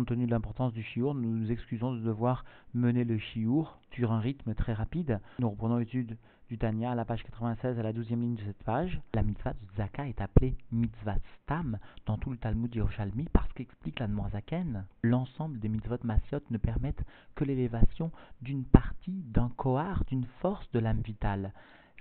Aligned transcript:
Compte 0.00 0.08
tenu 0.08 0.24
de 0.24 0.30
l'importance 0.30 0.72
du 0.72 0.82
chiour, 0.82 1.14
nous 1.14 1.28
nous 1.28 1.52
excusons 1.52 1.92
de 1.92 2.00
devoir 2.00 2.46
mener 2.72 3.04
le 3.04 3.18
chiour 3.18 3.78
sur 3.90 4.12
un 4.12 4.18
rythme 4.18 4.54
très 4.54 4.72
rapide. 4.72 5.20
Nous 5.38 5.50
reprenons 5.50 5.76
l'étude 5.76 6.16
du 6.48 6.56
Tanya 6.56 6.92
à 6.92 6.94
la 6.94 7.04
page 7.04 7.22
96 7.22 7.78
à 7.78 7.82
la 7.82 7.92
12e 7.92 8.18
ligne 8.18 8.36
de 8.36 8.42
cette 8.42 8.62
page. 8.62 8.98
La 9.12 9.22
mitzvah 9.22 9.52
Zaka 9.76 10.08
est 10.08 10.22
appelée 10.22 10.56
mitzvah 10.72 11.16
stam 11.42 11.78
dans 12.06 12.16
tout 12.16 12.30
le 12.30 12.38
Talmud 12.38 12.74
Yerushalmi 12.74 13.26
parce 13.30 13.52
qu'explique 13.52 14.00
la 14.00 14.08
Zaken. 14.32 14.86
L'ensemble 15.02 15.58
des 15.58 15.68
mitzvot 15.68 15.98
masiot 16.02 16.40
ne 16.50 16.56
permettent 16.56 17.04
que 17.34 17.44
l'élévation 17.44 18.10
d'une 18.40 18.64
partie, 18.64 19.22
d'un 19.26 19.50
kohar, 19.54 20.04
d'une 20.06 20.24
force 20.40 20.70
de 20.72 20.78
l'âme 20.78 21.02
vitale 21.02 21.52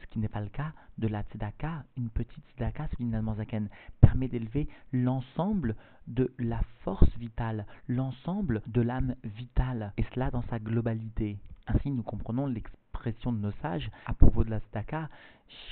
ce 0.02 0.08
qui 0.08 0.20
n'est 0.20 0.28
pas 0.28 0.42
le 0.42 0.50
cas 0.50 0.74
de 0.98 1.08
la 1.08 1.24
tzedaka. 1.24 1.84
Une 1.98 2.10
petite 2.10 2.44
tzedaka, 2.52 2.88
c'est 2.90 3.36
zaken, 3.38 3.70
permet 4.02 4.28
d'élever 4.28 4.68
l'ensemble 4.92 5.76
de 6.08 6.34
la 6.40 6.62
force 6.84 7.10
vitale, 7.18 7.66
l'ensemble 7.88 8.62
de 8.68 8.82
l'âme 8.82 9.16
vitale, 9.24 9.94
et 9.98 10.04
cela 10.14 10.32
dans 10.32 10.44
sa 10.50 10.60
globalité. 10.60 11.38
Ainsi, 11.68 11.92
nous 11.92 12.04
comprenons 12.04 12.48
l'expression 12.48 13.32
de 13.32 13.40
nos 13.40 13.52
sages 13.62 13.90
à 14.06 14.14
propos 14.14 14.44
de 14.44 14.50
la 14.50 14.60
tzedaka, 14.60 15.10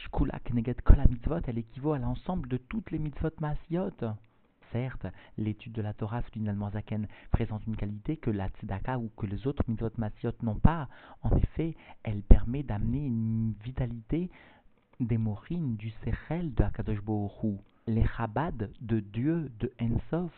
shkula 0.04 0.40
kol 0.84 1.04
mitzvot, 1.10 1.42
elle 1.48 1.58
équivaut 1.58 1.94
à 1.94 2.00
l'ensemble 2.00 2.48
de 2.50 2.58
toutes 2.58 2.92
les 2.92 3.00
mitzvot 3.00 3.30
masiot. 3.40 3.92
Certes, 4.72 5.08
l'étude 5.38 5.74
de 5.74 5.82
la 5.82 5.94
Torah 5.94 6.22
finalement 6.22 6.70
Zaken 6.70 7.08
présente 7.32 7.66
une 7.66 7.76
qualité 7.76 8.18
que 8.18 8.30
la 8.30 8.50
Tzedaka 8.50 8.98
ou 8.98 9.10
que 9.16 9.26
les 9.26 9.48
autres 9.48 9.64
mitzvot 9.68 9.92
masiot 9.98 10.32
n'ont 10.42 10.60
pas. 10.60 10.90
En 11.22 11.36
effet, 11.36 11.76
elle 12.04 12.22
permet 12.22 12.64
d'amener 12.64 13.06
une 13.06 13.54
vitalité 13.64 14.30
des 15.00 15.18
morines, 15.18 15.76
du 15.76 15.92
Sechel 16.04 16.54
de 16.54 16.64
Akadosh 16.64 17.00
Hu, 17.44 17.58
les 17.88 18.06
Chabad 18.06 18.72
de 18.82 19.00
Dieu, 19.00 19.52
de 19.60 19.72
Ensof, 19.80 20.34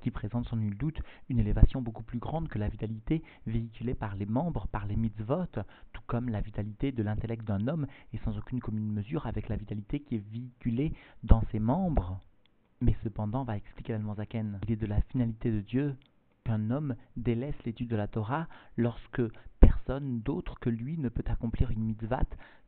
qui 0.00 0.10
présente 0.10 0.46
sans 0.46 0.56
nul 0.56 0.76
doute 0.76 1.00
une 1.28 1.38
élévation 1.38 1.80
beaucoup 1.80 2.02
plus 2.02 2.18
grande 2.18 2.48
que 2.48 2.58
la 2.58 2.68
vitalité 2.68 3.22
véhiculée 3.46 3.94
par 3.94 4.16
les 4.16 4.26
membres, 4.26 4.66
par 4.68 4.86
les 4.86 4.96
mitzvot, 4.96 5.46
tout 5.92 6.02
comme 6.06 6.28
la 6.28 6.40
vitalité 6.40 6.92
de 6.92 7.02
l'intellect 7.02 7.46
d'un 7.46 7.68
homme 7.68 7.86
est 8.12 8.22
sans 8.24 8.36
aucune 8.36 8.60
commune 8.60 8.92
mesure 8.92 9.26
avec 9.26 9.48
la 9.48 9.56
vitalité 9.56 10.00
qui 10.00 10.16
est 10.16 10.30
véhiculée 10.32 10.92
dans 11.22 11.42
ses 11.52 11.60
membres. 11.60 12.20
Mais 12.80 12.96
cependant, 13.04 13.44
va 13.44 13.56
expliquer 13.56 13.98
Zaken, 14.16 14.58
il 14.64 14.72
est 14.72 14.76
de 14.76 14.86
la 14.86 15.00
finalité 15.02 15.50
de 15.50 15.60
Dieu 15.60 15.96
qu'un 16.44 16.70
homme 16.70 16.94
délaisse 17.16 17.62
l'étude 17.64 17.88
de 17.88 17.96
la 17.96 18.08
Torah 18.08 18.48
lorsque 18.76 19.22
personne 19.60 20.20
d'autre 20.20 20.58
que 20.58 20.70
lui 20.70 20.96
ne 20.96 21.10
peut 21.10 21.24
accomplir 21.26 21.70
une 21.70 21.84
mitzvah 21.84 22.22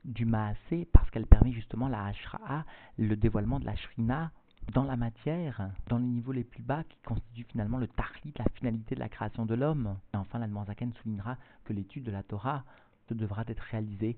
du 0.05 0.27
Maasé 0.27 0.87
parce 0.93 1.09
qu'elle 1.11 1.27
permet 1.27 1.53
justement 1.53 1.89
la 1.89 2.05
Ashra'a, 2.07 2.65
le 2.99 3.17
dévoilement 3.17 3.59
de 3.59 3.65
la 3.65 3.77
Shrina 3.77 4.31
dans 4.75 4.85
la 4.85 4.97
matière, 4.97 5.71
dans 5.89 5.99
les 5.99 6.07
niveaux 6.07 6.33
les 6.33 6.45
plus 6.45 6.63
bas 6.63 6.85
qui 6.85 6.99
constituent 7.05 7.47
finalement 7.51 7.79
le 7.79 7.89
Tahlit, 7.89 8.35
la 8.39 8.45
finalité 8.55 8.95
de 8.95 9.01
la 9.01 9.09
création 9.09 9.47
de 9.47 9.55
l'homme. 9.55 9.97
Et 10.15 10.17
enfin, 10.17 10.39
l'Admanzaken 10.39 10.93
soulignera 10.95 11.37
que 11.65 11.73
l'étude 11.73 12.05
de 12.05 12.13
la 12.13 12.23
Torah 12.23 12.65
devra 13.11 13.45
être 13.47 13.63
réalisée 13.71 14.17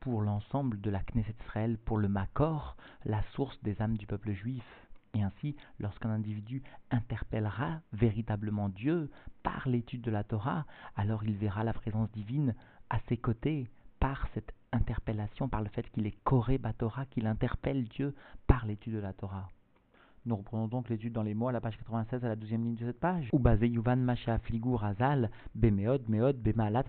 pour 0.00 0.22
l'ensemble 0.22 0.80
de 0.80 0.90
la 0.90 1.00
Knesset 1.00 1.34
Israël, 1.44 1.78
pour 1.78 1.98
le 1.98 2.08
Makor, 2.08 2.76
la 3.04 3.22
source 3.34 3.60
des 3.62 3.80
âmes 3.82 3.96
du 3.96 4.06
peuple 4.06 4.32
juif. 4.32 4.64
Et 5.16 5.22
ainsi, 5.22 5.56
lorsqu'un 5.78 6.10
individu 6.10 6.62
interpellera 6.90 7.80
véritablement 7.94 8.68
Dieu 8.68 9.10
par 9.42 9.66
l'étude 9.66 10.02
de 10.02 10.10
la 10.10 10.24
Torah, 10.24 10.66
alors 10.94 11.24
il 11.24 11.36
verra 11.36 11.64
la 11.64 11.72
présence 11.72 12.10
divine 12.12 12.54
à 12.90 12.98
ses 13.08 13.16
côtés 13.16 13.70
par 13.98 14.28
cette 14.34 14.52
interpellation, 14.72 15.48
par 15.48 15.62
le 15.62 15.70
fait 15.70 15.88
qu'il 15.90 16.06
est 16.06 16.22
Koré 16.24 16.60
Torah, 16.76 17.06
qu'il 17.06 17.26
interpelle 17.26 17.84
Dieu 17.84 18.14
par 18.46 18.66
l'étude 18.66 18.92
de 18.92 18.98
la 18.98 19.14
Torah. 19.14 19.48
Nous 20.26 20.36
reprenons 20.36 20.66
donc 20.68 20.90
l'étude 20.90 21.14
dans 21.14 21.22
les 21.22 21.34
mots 21.34 21.48
à 21.48 21.52
la 21.52 21.60
page 21.62 21.78
96 21.78 22.22
à 22.22 22.28
la 22.28 22.36
12e 22.36 22.62
ligne 22.62 22.74
de 22.74 22.84
cette 22.84 23.00
page. 23.00 23.30
basé 23.32 23.68
Yuvan 23.68 23.96
Masha 23.96 24.38
Fligur 24.40 24.84
Azal 24.84 25.30
Bemeod 25.54 26.10
Meod 26.10 26.42
Bemalat. 26.42 26.84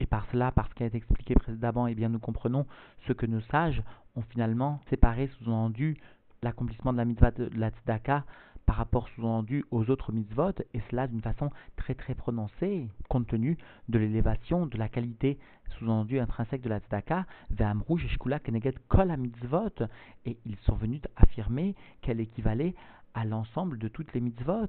Et 0.00 0.06
par 0.06 0.26
cela, 0.32 0.50
parce 0.50 0.74
qu'il 0.74 0.84
a 0.84 0.88
été 0.88 0.98
expliqué 0.98 1.34
précédemment, 1.34 1.86
eh 1.86 1.94
bien 1.94 2.08
nous 2.10 2.18
comprenons 2.18 2.66
ce 3.06 3.12
que 3.12 3.26
nos 3.26 3.40
sages 3.42 3.82
ont 4.16 4.22
finalement 4.22 4.80
séparé, 4.90 5.28
sous-entendu, 5.28 5.96
l'accomplissement 6.42 6.92
de 6.92 6.98
la 6.98 7.04
mitzvah 7.04 7.30
de 7.30 7.50
la 7.54 7.70
tzedaka 7.70 8.24
par 8.66 8.76
rapport 8.76 9.08
sous-entendu 9.08 9.64
aux 9.70 9.90
autres 9.90 10.12
mitzvot, 10.12 10.52
et 10.72 10.80
cela 10.90 11.06
d'une 11.06 11.20
façon 11.20 11.50
très 11.76 11.94
très 11.94 12.14
prononcée, 12.14 12.88
compte 13.08 13.26
tenu 13.26 13.58
de 13.88 13.98
l'élévation, 13.98 14.66
de 14.66 14.78
la 14.78 14.88
qualité 14.88 15.38
sous-entendu 15.78 16.20
intrinsèque 16.20 16.62
de 16.62 16.68
la 16.68 16.78
tzedaka, 16.80 17.26
rouge 17.88 18.06
shkula 18.08 18.38
keneget 18.38 18.76
kol 18.88 19.14
mitzvot, 19.16 19.86
et 20.26 20.38
ils 20.46 20.56
sont 20.58 20.74
venus 20.74 21.00
affirmer 21.16 21.74
qu'elle 22.02 22.20
équivalait 22.20 22.74
à 23.14 23.24
l'ensemble 23.24 23.78
de 23.78 23.88
toutes 23.88 24.12
les 24.14 24.20
mitzvot, 24.20 24.68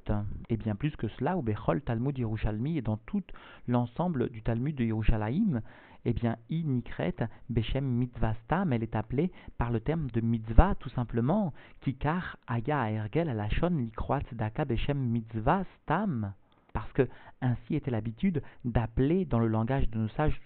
et 0.49 0.57
bien 0.57 0.75
plus 0.75 0.95
que 0.95 1.07
cela, 1.07 1.37
au 1.37 1.41
Bechol 1.41 1.81
Talmud 1.81 2.17
Yerushalmi 2.17 2.77
et 2.77 2.81
dans 2.81 2.97
tout 2.97 3.23
l'ensemble 3.67 4.29
du 4.29 4.41
Talmud 4.41 4.75
de 4.75 4.83
Yerushalayim, 4.83 5.61
eh 6.05 6.13
bien, 6.13 6.37
i 6.49 6.63
nikret 6.63 7.23
bechem 7.49 7.85
mitzvastam, 7.85 8.73
elle 8.73 8.83
est 8.83 8.95
appelée 8.95 9.31
par 9.57 9.71
le 9.71 9.79
terme 9.79 10.09
de 10.11 10.21
mitzvah 10.21 10.75
tout 10.75 10.89
simplement, 10.89 11.53
kikar 11.81 12.37
aya 12.47 12.91
ergel 12.91 13.29
alashon 13.29 13.77
likroat 13.77 14.23
daka 14.33 14.65
bechem 14.65 14.97
mitzvastam. 14.97 16.33
Parce 16.73 16.91
que 16.93 17.07
ainsi 17.41 17.75
était 17.75 17.91
l'habitude 17.91 18.41
d'appeler, 18.65 19.25
dans 19.25 19.39
le 19.39 19.47
langage 19.47 19.89
de 19.91 19.99
nos 19.99 20.07
sages 20.09 20.41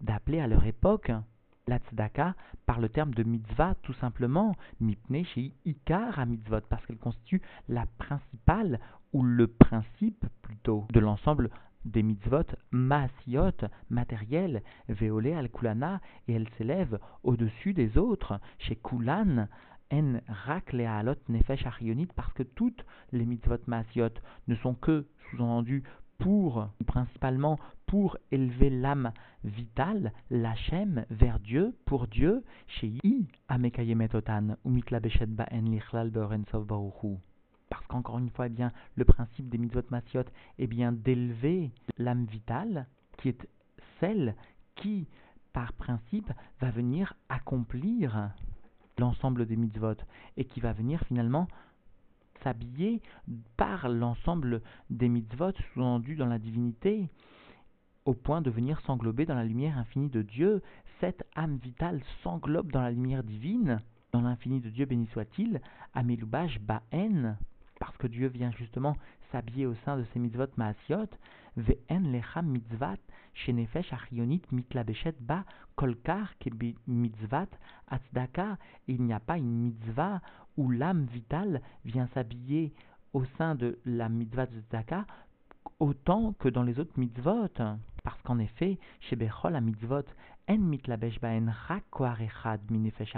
d'appeler 0.00 0.40
à 0.40 0.46
leur 0.46 0.64
époque 0.64 1.10
la 1.66 1.78
tzedaka 1.78 2.34
par 2.66 2.80
le 2.80 2.88
terme 2.88 3.14
de 3.14 3.22
mitzvah 3.22 3.74
tout 3.82 3.92
simplement, 3.94 4.54
mipne 4.80 5.24
chez 5.24 5.52
ikar 5.64 6.18
à 6.18 6.26
mitzvot, 6.26 6.60
parce 6.68 6.84
qu'elle 6.86 6.98
constitue 6.98 7.42
la 7.68 7.86
principale 7.98 8.80
ou 9.12 9.22
le 9.22 9.46
principe 9.46 10.24
plutôt 10.42 10.86
de 10.92 11.00
l'ensemble 11.00 11.50
des 11.84 12.02
mitzvot 12.02 12.46
maasiot, 12.70 13.68
matérielles, 13.88 14.62
véolé 14.88 15.32
al 15.32 15.50
kulana, 15.50 16.00
et 16.28 16.34
elle 16.34 16.48
s'élève 16.56 16.98
au-dessus 17.22 17.72
des 17.72 17.96
autres, 17.98 18.40
chez 18.58 18.76
kulan, 18.76 19.48
en 19.92 20.20
rak 20.28 20.72
alot 20.74 21.16
nefesh 21.28 21.64
parce 22.14 22.32
que 22.34 22.42
toutes 22.42 22.84
les 23.12 23.26
mitzvot 23.26 23.58
maasiot 23.66 24.14
ne 24.46 24.54
sont 24.56 24.74
que, 24.74 25.06
sous-entendu, 25.30 25.82
pour, 26.18 26.68
principalement 26.86 27.58
pour 27.86 28.18
élever 28.30 28.70
l'âme 28.70 29.12
vitale, 29.42 30.12
l'Hachem, 30.30 31.04
vers 31.10 31.40
Dieu, 31.40 31.74
pour 31.86 32.06
Dieu, 32.06 32.44
chez 32.66 32.92
I, 33.02 33.26
amekayemetotan, 33.48 34.56
umitla 34.64 35.00
ba'en 35.00 35.62
lichlal 35.62 36.10
baruchu 36.10 37.18
parce 37.70 37.86
qu'encore 37.86 38.18
une 38.18 38.30
fois, 38.30 38.46
eh 38.46 38.50
bien, 38.50 38.72
le 38.96 39.04
principe 39.06 39.48
des 39.48 39.56
mitzvot 39.56 39.82
masiot 39.90 40.24
est 40.58 40.66
bien 40.66 40.92
d'élever 40.92 41.70
l'âme 41.96 42.26
vitale, 42.26 42.86
qui 43.16 43.30
est 43.30 43.48
celle 44.00 44.34
qui, 44.74 45.06
par 45.52 45.72
principe, 45.72 46.30
va 46.60 46.70
venir 46.70 47.14
accomplir 47.28 48.30
l'ensemble 48.98 49.46
des 49.46 49.56
mitzvot 49.56 49.94
et 50.36 50.44
qui 50.44 50.60
va 50.60 50.72
venir 50.72 51.00
finalement 51.06 51.48
s'habiller 52.42 53.02
par 53.56 53.88
l'ensemble 53.88 54.62
des 54.90 55.08
mitzvot 55.08 55.52
sous-endus 55.72 56.16
dans 56.16 56.26
la 56.26 56.38
divinité, 56.38 57.08
au 58.04 58.14
point 58.14 58.40
de 58.40 58.50
venir 58.50 58.80
s'englober 58.80 59.26
dans 59.26 59.34
la 59.34 59.44
lumière 59.44 59.78
infinie 59.78 60.08
de 60.08 60.22
Dieu. 60.22 60.62
Cette 61.00 61.24
âme 61.34 61.56
vitale 61.56 62.00
s'englobe 62.22 62.72
dans 62.72 62.82
la 62.82 62.90
lumière 62.90 63.22
divine, 63.22 63.80
dans 64.12 64.22
l'infini 64.22 64.60
de 64.60 64.70
Dieu, 64.70 64.86
béni 64.86 65.06
soit-il, 65.08 65.60
Amelubash 65.94 66.58
Ba'en, 66.60 67.36
parce 67.80 67.96
que 67.96 68.06
Dieu 68.06 68.28
vient 68.28 68.52
justement 68.52 68.96
s'habiller 69.32 69.66
au 69.66 69.74
sein 69.84 69.96
de 69.96 70.04
ces 70.12 70.20
mitzvot 70.20 70.46
maasiot, 70.56 71.08
ve'en 71.56 72.12
lecha 72.12 72.42
mitzvat 72.42 73.00
shenefesh 73.34 73.92
achionit 73.92 74.42
mitlabeshet 74.52 75.16
ba 75.20 75.44
kolkar 75.74 76.36
ke 76.38 76.50
mitzvat 76.86 77.48
atzdaka. 77.88 78.58
Il 78.86 79.02
n'y 79.02 79.12
a 79.12 79.18
pas 79.18 79.38
une 79.38 79.64
mitzvah 79.64 80.20
où 80.56 80.70
l'âme 80.70 81.06
vitale 81.06 81.62
vient 81.84 82.08
s'habiller 82.14 82.72
au 83.12 83.24
sein 83.38 83.54
de 83.54 83.78
la 83.84 84.08
mitzvah 84.08 84.46
de 84.46 84.62
autant 85.80 86.34
que 86.34 86.48
dans 86.48 86.62
les 86.62 86.78
autres 86.78 86.98
mitzvot. 86.98 87.48
Parce 88.04 88.22
qu'en 88.22 88.38
effet, 88.38 88.78
chez 89.00 89.16
Bechol, 89.16 89.52
la 89.52 89.60
mitzvot, 89.60 90.04
en 90.50 90.58
mitlabesh 90.58 91.20
baen 91.20 91.54
minefesh 92.70 93.14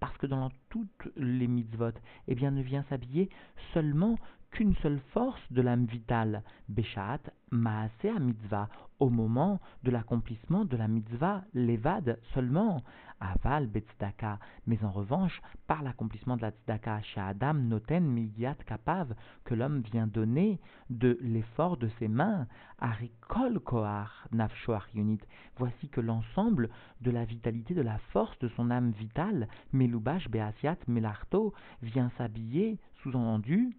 Parce 0.00 0.16
que 0.18 0.26
dans 0.26 0.50
toutes 0.70 1.08
les 1.16 1.46
mitzvot, 1.46 1.92
eh 2.26 2.34
bien, 2.34 2.50
ne 2.50 2.62
vient 2.62 2.84
s'habiller 2.88 3.30
seulement 3.72 4.16
qu'une 4.52 4.74
seule 4.76 5.00
force 5.12 5.40
de 5.50 5.62
l'âme 5.62 5.86
vitale, 5.86 6.42
Beshat 6.68 7.20
Maaseh 7.50 8.18
mitzvah, 8.20 8.68
au 8.98 9.10
moment 9.10 9.60
de 9.82 9.90
l'accomplissement 9.90 10.64
de 10.64 10.76
la 10.76 10.88
mitzvah, 10.88 11.42
l'évade 11.54 12.20
seulement, 12.34 12.82
Aval 13.20 13.66
Betzdaka, 13.66 14.38
mais 14.66 14.82
en 14.84 14.90
revanche, 14.90 15.40
par 15.66 15.82
l'accomplissement 15.82 16.36
de 16.36 16.42
la 16.42 16.50
tzedaka, 16.50 17.00
Adam 17.16 17.54
Noten 17.54 18.04
Migyat 18.04 18.56
Kapav, 18.66 19.14
que 19.44 19.54
l'homme 19.54 19.80
vient 19.80 20.06
donner 20.06 20.60
de 20.90 21.18
l'effort 21.20 21.76
de 21.76 21.88
ses 21.98 22.08
mains, 22.08 22.46
Arikol 22.78 23.58
Kohar 23.60 24.28
Nafsho 24.32 24.74
Yunit, 24.94 25.20
voici 25.56 25.88
que 25.88 26.00
l'ensemble 26.00 26.68
de 27.00 27.10
la 27.10 27.24
vitalité, 27.24 27.74
de 27.74 27.82
la 27.82 27.98
force 28.12 28.38
de 28.38 28.48
son 28.48 28.70
âme 28.70 28.92
vitale, 28.92 29.48
Melubash 29.72 30.28
Beasiat 30.28 30.78
Melarto, 30.86 31.54
vient 31.82 32.10
s'habiller, 32.16 32.78
sous-entendu, 33.02 33.76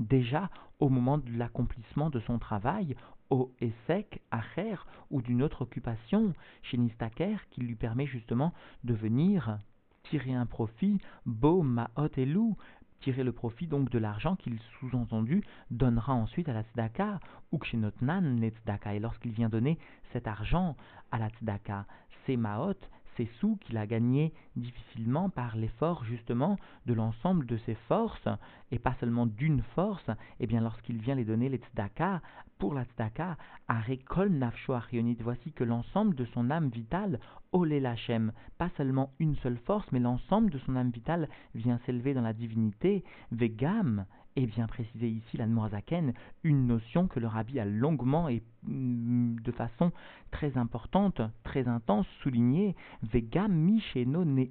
déjà 0.00 0.50
au 0.80 0.88
moment 0.88 1.18
de 1.18 1.30
l'accomplissement 1.36 2.10
de 2.10 2.18
son 2.20 2.38
travail, 2.38 2.96
au 3.28 3.52
Essek, 3.60 4.22
Acher, 4.30 4.76
ou 5.10 5.22
d'une 5.22 5.42
autre 5.42 5.62
occupation 5.62 6.32
chez 6.62 6.78
Nistaker 6.78 7.36
qui 7.50 7.60
lui 7.60 7.76
permet 7.76 8.06
justement 8.06 8.52
de 8.82 8.94
venir 8.94 9.58
tirer 10.04 10.34
un 10.34 10.46
profit, 10.46 10.98
beau, 11.26 11.62
maot 11.62 12.08
et 12.16 12.26
loup, 12.26 12.56
tirer 13.00 13.22
le 13.22 13.32
profit 13.32 13.66
donc 13.66 13.90
de 13.90 13.98
l'argent 13.98 14.36
qu'il 14.36 14.58
sous-entendu 14.78 15.42
donnera 15.70 16.14
ensuite 16.14 16.48
à 16.48 16.52
la 16.52 16.62
tzedaka, 16.62 17.20
ou 17.52 17.58
kshenotnan 17.58 18.40
les 18.40 18.50
tzedaka. 18.50 18.94
Et 18.94 18.98
lorsqu'il 18.98 19.32
vient 19.32 19.48
donner 19.48 19.78
cet 20.12 20.26
argent 20.26 20.76
à 21.12 21.18
la 21.18 21.28
tzedaka, 21.30 21.86
c'est 22.24 22.36
maot, 22.36 22.74
ces 23.20 23.28
sous 23.38 23.56
qu'il 23.56 23.76
a 23.76 23.86
gagnés 23.86 24.32
difficilement 24.56 25.28
par 25.28 25.54
l'effort 25.54 26.04
justement 26.04 26.58
de 26.86 26.94
l'ensemble 26.94 27.44
de 27.44 27.58
ses 27.58 27.74
forces, 27.74 28.28
et 28.70 28.78
pas 28.78 28.94
seulement 28.98 29.26
d'une 29.26 29.62
force, 29.74 30.08
et 30.08 30.14
eh 30.40 30.46
bien 30.46 30.62
lorsqu'il 30.62 30.96
vient 31.02 31.14
les 31.14 31.26
donner 31.26 31.50
les 31.50 31.58
tzedaka, 31.58 32.22
pour 32.58 32.72
la 32.72 32.84
tzedaka, 32.84 33.36
à 33.68 33.80
récol 33.80 34.30
nafsho 34.30 34.74
voici 35.20 35.52
que 35.52 35.64
l'ensemble 35.64 36.14
de 36.14 36.24
son 36.24 36.50
âme 36.50 36.70
vitale, 36.70 37.20
olé 37.52 37.78
lachem, 37.78 38.32
pas 38.56 38.70
seulement 38.78 39.12
une 39.18 39.36
seule 39.36 39.58
force, 39.66 39.86
mais 39.92 40.00
l'ensemble 40.00 40.50
de 40.50 40.58
son 40.60 40.76
âme 40.76 40.90
vitale 40.90 41.28
vient 41.54 41.78
s'élever 41.84 42.14
dans 42.14 42.22
la 42.22 42.32
divinité, 42.32 43.04
vegam, 43.32 44.06
et 44.40 44.46
bien 44.46 44.66
préciser 44.66 45.08
ici 45.08 45.36
la 45.36 45.46
Zaken, 45.68 46.14
une 46.44 46.66
notion 46.66 47.06
que 47.06 47.20
le 47.20 47.26
rabbi 47.26 47.60
a 47.60 47.66
longuement 47.66 48.28
et 48.30 48.42
mm, 48.62 49.36
de 49.40 49.52
façon 49.52 49.92
très 50.30 50.56
importante, 50.56 51.20
très 51.44 51.68
intense 51.68 52.06
soulignée, 52.22 52.74
Vega 53.02 53.48
Micheno 53.48 54.24
ne 54.24 54.44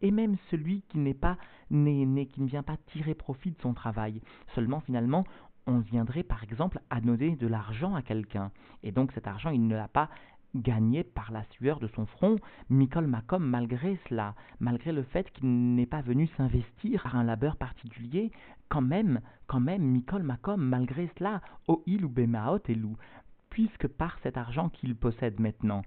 et 0.00 0.10
même 0.10 0.36
celui 0.50 0.82
qui 0.88 0.98
n'est 0.98 1.12
pas 1.12 1.36
né, 1.70 2.26
qui 2.26 2.40
ne 2.40 2.48
vient 2.48 2.62
pas 2.62 2.78
tirer 2.92 3.14
profit 3.14 3.50
de 3.50 3.60
son 3.60 3.74
travail. 3.74 4.22
Seulement 4.54 4.80
finalement, 4.80 5.24
on 5.66 5.80
viendrait 5.80 6.22
par 6.22 6.42
exemple 6.42 6.80
à 6.88 7.00
donner 7.02 7.36
de 7.36 7.46
l'argent 7.46 7.94
à 7.94 8.00
quelqu'un, 8.00 8.50
et 8.82 8.90
donc 8.90 9.12
cet 9.12 9.26
argent 9.26 9.50
il 9.50 9.66
ne 9.66 9.76
l'a 9.76 9.88
pas 9.88 10.08
gagné 10.54 11.04
par 11.04 11.32
la 11.32 11.44
sueur 11.52 11.80
de 11.80 11.88
son 11.88 12.06
front, 12.06 12.36
Mikol 12.70 13.06
Makom, 13.06 13.44
malgré 13.44 13.98
cela, 14.08 14.34
malgré 14.60 14.92
le 14.92 15.02
fait 15.02 15.30
qu'il 15.32 15.74
n'est 15.74 15.86
pas 15.86 16.02
venu 16.02 16.28
s'investir 16.36 17.02
par 17.02 17.16
un 17.16 17.24
labeur 17.24 17.56
particulier, 17.56 18.30
quand 18.68 18.82
même, 18.82 19.20
quand 19.46 19.60
même, 19.60 19.82
Mikol 19.82 20.22
Makom, 20.22 20.60
malgré 20.60 21.10
cela, 21.18 21.40
O 21.68 21.82
il 21.86 22.04
ou 22.04 22.08
Bemaot 22.08 22.60
Elou, 22.68 22.96
puisque 23.50 23.86
par 23.86 24.18
cet 24.22 24.36
argent 24.36 24.68
qu'il 24.70 24.96
possède 24.96 25.38
maintenant, 25.38 25.82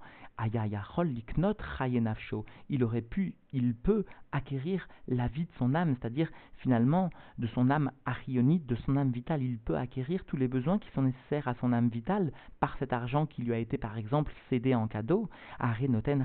il 2.68 2.84
aurait 2.84 3.02
pu, 3.02 3.34
il 3.52 3.74
peut 3.74 4.04
acquérir 4.32 4.86
la 5.08 5.28
vie 5.28 5.44
de 5.44 5.52
son 5.58 5.74
âme, 5.74 5.96
c'est-à-dire 5.98 6.30
finalement 6.58 7.10
de 7.38 7.46
son 7.46 7.70
âme 7.70 7.90
arionite, 8.04 8.66
de 8.66 8.74
son 8.74 8.96
âme 8.96 9.10
vitale, 9.10 9.42
il 9.42 9.58
peut 9.58 9.76
acquérir 9.76 10.24
tous 10.24 10.36
les 10.36 10.48
besoins 10.48 10.78
qui 10.78 10.90
sont 10.90 11.02
nécessaires 11.02 11.48
à 11.48 11.54
son 11.54 11.72
âme 11.72 11.88
vitale 11.88 12.32
par 12.60 12.76
cet 12.78 12.92
argent 12.92 13.26
qui 13.26 13.42
lui 13.42 13.54
a 13.54 13.58
été 13.58 13.78
par 13.78 13.96
exemple 13.96 14.32
cédé 14.50 14.74
en 14.74 14.88
cadeau, 14.88 15.28
Arenoten 15.58 16.24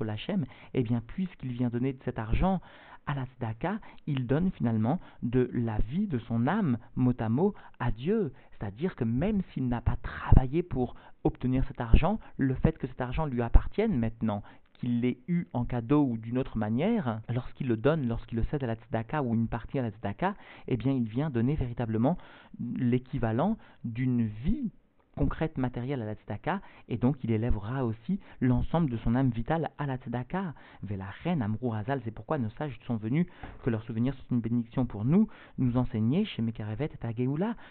Lachem, 0.00 0.42
et 0.74 0.80
eh 0.80 0.82
bien 0.82 1.02
puisqu'il 1.06 1.52
vient 1.52 1.68
donner 1.68 1.92
de 1.92 2.02
cet 2.04 2.18
argent 2.18 2.60
à 3.08 3.14
la 3.14 3.24
tzedaka, 3.24 3.80
il 4.06 4.26
donne 4.26 4.52
finalement 4.52 5.00
de 5.22 5.50
la 5.52 5.78
vie 5.78 6.06
de 6.06 6.18
son 6.18 6.46
âme, 6.46 6.78
mot 6.94 7.14
à 7.18 7.28
mot, 7.28 7.54
à 7.80 7.90
Dieu. 7.90 8.32
C'est-à-dire 8.52 8.94
que 8.94 9.04
même 9.04 9.40
s'il 9.52 9.66
n'a 9.66 9.80
pas 9.80 9.96
travaillé 9.96 10.62
pour 10.62 10.94
obtenir 11.24 11.64
cet 11.66 11.80
argent, 11.80 12.20
le 12.36 12.54
fait 12.54 12.78
que 12.78 12.86
cet 12.86 13.00
argent 13.00 13.26
lui 13.26 13.42
appartienne 13.42 13.98
maintenant, 13.98 14.42
qu'il 14.74 15.00
l'ait 15.00 15.18
eu 15.26 15.46
en 15.54 15.64
cadeau 15.64 16.04
ou 16.04 16.18
d'une 16.18 16.38
autre 16.38 16.58
manière, 16.58 17.20
lorsqu'il 17.28 17.66
le 17.66 17.76
donne, 17.76 18.06
lorsqu'il 18.06 18.38
le 18.38 18.44
cède 18.44 18.62
à 18.62 18.66
la 18.66 18.76
tzedaka 18.76 19.22
ou 19.22 19.34
une 19.34 19.48
partie 19.48 19.78
à 19.78 19.82
la 19.82 19.90
tzedaka, 19.90 20.34
eh 20.68 20.76
bien 20.76 20.92
il 20.92 21.08
vient 21.08 21.30
donner 21.30 21.54
véritablement 21.54 22.18
l'équivalent 22.60 23.56
d'une 23.84 24.26
vie 24.26 24.70
concrète 25.18 25.58
matérielle 25.58 26.00
à 26.02 26.06
la 26.06 26.14
tzedaka, 26.14 26.60
et 26.88 26.96
donc 26.96 27.16
il 27.24 27.32
élèvera 27.32 27.84
aussi 27.84 28.20
l'ensemble 28.40 28.88
de 28.90 28.96
son 28.98 29.14
âme 29.16 29.30
vitale 29.30 29.70
à 29.76 29.86
la 29.86 29.96
tzedaka. 29.96 30.54
la 30.88 31.10
reine 31.24 31.42
Amrou 31.42 31.74
Hazal, 31.74 32.00
c'est 32.04 32.12
pourquoi 32.12 32.38
nos 32.38 32.50
sages 32.50 32.78
sont 32.86 32.96
venus, 32.96 33.26
que 33.64 33.70
leurs 33.70 33.82
souvenirs 33.82 34.14
sont 34.14 34.36
une 34.36 34.40
bénédiction 34.40 34.86
pour 34.86 35.04
nous, 35.04 35.28
nous 35.58 35.76
enseigner 35.76 36.24
chez 36.24 36.40
Mekarevet 36.40 36.90
et 37.02 37.06
à 37.06 37.12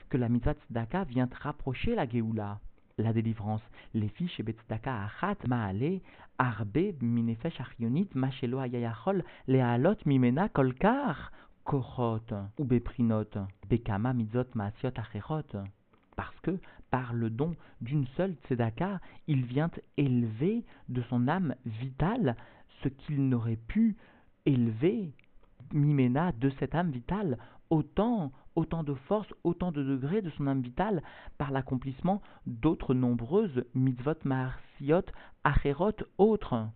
que 0.09 0.17
la 0.17 0.29
mitzvah 0.29 0.53
tzedaka 0.53 1.05
vient 1.05 1.29
rapprocher 1.41 1.95
la 1.95 2.07
Geoula 2.07 2.59
la 2.99 3.13
délivrance. 3.13 3.61
Les 3.93 4.09
filles 4.09 4.27
chez 4.29 4.41
Betzdaka 4.41 5.03
Achat, 5.03 5.37
Maale, 5.47 5.99
Arbe, 6.39 6.95
Minefesh 6.99 7.61
Achionit, 7.61 8.09
Machelo 8.15 8.57
Ayayachol, 8.57 9.23
Lealot 9.47 9.97
Mimena 10.07 10.49
Kolkar, 10.49 11.31
Korot, 11.63 12.33
ou 12.57 12.65
Beprinot, 12.65 13.37
Bekama 13.69 14.13
Mitzot 14.13 14.47
Maasiot 14.55 14.97
Acherot 14.97 15.43
parce 16.17 16.37
que 16.41 16.59
par 16.91 17.13
le 17.13 17.29
don 17.29 17.55
d'une 17.81 18.07
seule 18.15 18.35
tzedaka, 18.47 18.99
il 19.27 19.45
vient 19.45 19.71
élever 19.97 20.63
de 20.89 21.01
son 21.09 21.27
âme 21.27 21.55
vitale 21.65 22.35
ce 22.83 22.89
qu'il 22.89 23.27
n'aurait 23.27 23.59
pu 23.67 23.95
élever, 24.45 25.11
mimena, 25.73 26.31
de 26.33 26.49
cette 26.59 26.75
âme 26.75 26.91
vitale, 26.91 27.37
autant, 27.69 28.31
autant 28.55 28.83
de 28.83 28.93
force, 28.93 29.27
autant 29.43 29.71
de 29.71 29.83
degrés 29.83 30.21
de 30.21 30.29
son 30.31 30.47
âme 30.47 30.61
vitale 30.61 31.03
par 31.37 31.51
l'accomplissement 31.51 32.21
d'autres 32.45 32.93
nombreuses 32.93 33.63
mitzvot 33.75 34.13
marsiot, 34.23 35.03
acherot, 35.43 35.91
autres. 36.17 36.67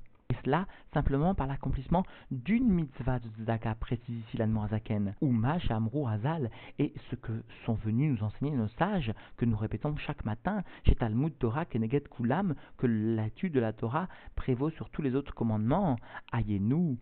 Cela 0.43 0.67
simplement 0.93 1.35
par 1.35 1.47
l'accomplissement 1.47 2.03
d'une 2.31 2.67
mitzvah 2.67 3.19
de 3.19 3.27
Tzedaka, 3.29 3.75
précise 3.75 4.19
ici 4.27 4.37
l'Anmoazaken, 4.37 5.15
ou 5.21 5.31
Mash 5.31 5.69
Amrou 5.71 6.07
Hazal, 6.07 6.49
et 6.79 6.93
ce 7.09 7.15
que 7.15 7.43
sont 7.65 7.75
venus 7.75 8.19
nous 8.19 8.25
enseigner 8.25 8.51
nos 8.51 8.67
sages, 8.79 9.13
que 9.37 9.45
nous 9.45 9.57
répétons 9.57 9.95
chaque 9.97 10.25
matin, 10.25 10.63
chez 10.85 10.95
Talmud 10.95 11.37
Torah 11.37 11.65
Keneget 11.65 12.03
Kulam, 12.09 12.55
que 12.77 12.87
l'étude 12.87 13.53
de 13.53 13.59
la 13.59 13.73
Torah 13.73 14.07
prévaut 14.35 14.69
sur 14.71 14.89
tous 14.89 15.01
les 15.01 15.15
autres 15.15 15.33
commandements. 15.33 15.97
Ayez-nous, 16.33 16.97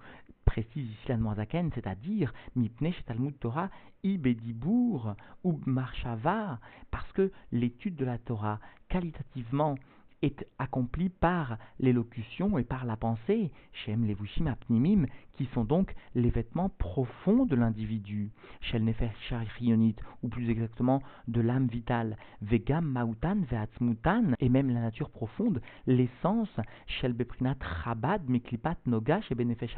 précise 0.46 0.90
ici 0.90 1.08
l'Anmoazaken, 1.08 1.72
c'est-à-dire 1.76 2.34
Mipne 2.56 2.92
chez 2.92 3.04
Talmud 3.04 3.38
Torah 3.40 3.70
Ibedibour 4.04 5.16
ou 5.44 5.60
Marshava, 5.66 6.60
parce 6.92 7.12
que 7.12 7.32
l'étude 7.52 7.96
de 7.96 8.06
la 8.06 8.18
Torah, 8.18 8.60
qualitativement, 8.88 9.76
est 10.22 10.46
accompli 10.58 11.10
par 11.10 11.58
l'élocution 11.80 12.58
et 12.58 12.64
par 12.64 12.86
la 12.86 12.98
pensée, 12.98 13.52
Shem 13.72 14.06
Levushim 14.06 14.48
Apnimim, 14.48 15.06
qui 15.34 15.46
sont 15.54 15.64
donc 15.64 15.96
les 16.16 16.30
vêtements 16.30 16.70
profonds 16.70 17.46
de 17.46 17.56
l'individu, 17.56 18.32
Shel 18.62 18.84
Nefesh 18.84 19.34
ou 20.22 20.28
plus 20.28 20.50
exactement 20.50 21.02
de 21.28 21.40
l'âme 21.42 21.68
vitale, 21.68 22.18
Vegam 22.42 22.86
Mautan 22.86 23.38
Veatzmutan, 23.50 24.34
et 24.40 24.50
même 24.50 24.70
la 24.70 24.82
nature 24.82 25.10
profonde, 25.10 25.62
l'essence, 25.88 26.60
Shel 26.88 27.14
Beprinat 27.14 27.56
Chabad 27.84 28.30
Miklipat 28.30 28.78
Nogash 28.86 29.32
et 29.32 29.36
Benefesh 29.36 29.76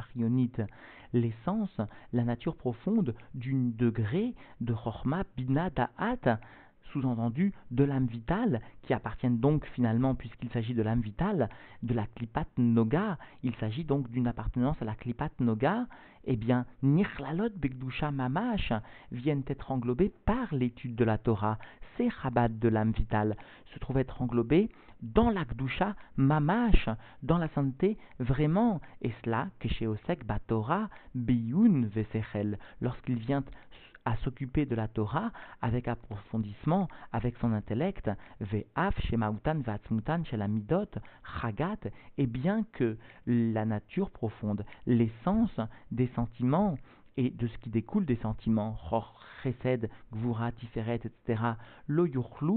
l'essence, 1.13 1.81
la 2.13 2.23
nature 2.23 2.55
profonde 2.55 3.13
d'une 3.33 3.75
degré 3.75 4.33
de 4.61 4.73
Chorma 4.73 5.23
Bina 5.35 5.69
Da'at, 5.69 6.39
sous-entendu 6.91 7.53
de 7.71 7.83
l'âme 7.83 8.05
vitale, 8.05 8.61
qui 8.83 8.93
appartiennent 8.93 9.39
donc 9.39 9.65
finalement, 9.67 10.15
puisqu'il 10.15 10.49
s'agit 10.49 10.73
de 10.73 10.81
l'âme 10.81 11.01
vitale, 11.01 11.49
de 11.83 11.93
la 11.93 12.05
klipat 12.07 12.47
noga, 12.57 13.17
il 13.43 13.55
s'agit 13.55 13.83
donc 13.83 14.09
d'une 14.09 14.27
appartenance 14.27 14.81
à 14.81 14.85
la 14.85 14.95
klipat 14.95 15.31
noga, 15.39 15.87
eh 16.25 16.35
bien, 16.35 16.65
nirlalot 16.83 17.49
begdusha 17.55 18.11
mamash 18.11 18.73
viennent 19.11 19.43
être 19.47 19.71
englobés 19.71 20.13
par 20.25 20.53
l'étude 20.53 20.95
de 20.95 21.03
la 21.03 21.17
Torah. 21.17 21.57
Ces 21.97 22.09
rabat 22.09 22.49
de 22.49 22.67
l'âme 22.67 22.91
vitale 22.91 23.35
se 23.73 23.79
trouvent 23.79 23.97
être 23.97 24.21
englobés 24.21 24.69
dans 25.01 25.31
la 25.31 25.45
kdusha 25.45 25.95
mamash, 26.17 26.89
dans 27.23 27.37
la 27.37 27.47
sainteté 27.49 27.97
vraiment, 28.19 28.81
et 29.01 29.11
cela 29.23 29.47
que 29.59 29.67
chez 29.67 29.87
Osek 29.87 30.25
Batora 30.25 30.89
biyun 31.15 31.87
vesechel, 31.87 32.59
lorsqu'il 32.81 33.15
vient 33.15 33.43
à 34.05 34.15
s'occuper 34.17 34.65
de 34.65 34.75
la 34.75 34.87
Torah 34.87 35.31
avec 35.61 35.87
approfondissement, 35.87 36.87
avec 37.11 37.35
son 37.37 37.53
intellect, 37.53 38.09
ve'af 38.39 38.99
shemautan 39.05 39.59
vatzmutan 39.59 40.23
midot 40.49 40.85
chagat, 41.41 41.77
et 42.17 42.27
bien 42.27 42.63
que 42.73 42.97
la 43.25 43.65
nature 43.65 44.09
profonde, 44.09 44.65
l'essence 44.85 45.59
des 45.91 46.07
sentiments, 46.15 46.77
et 47.17 47.29
de 47.29 47.47
ce 47.47 47.57
qui 47.59 47.69
découle 47.69 48.05
des 48.05 48.15
sentiments, 48.17 48.77
Chor, 48.89 49.19
Chesed, 49.43 49.89
Gvura, 50.13 50.51
Tiferet, 50.53 51.01
etc. 51.05 51.41
Lo 51.87 52.07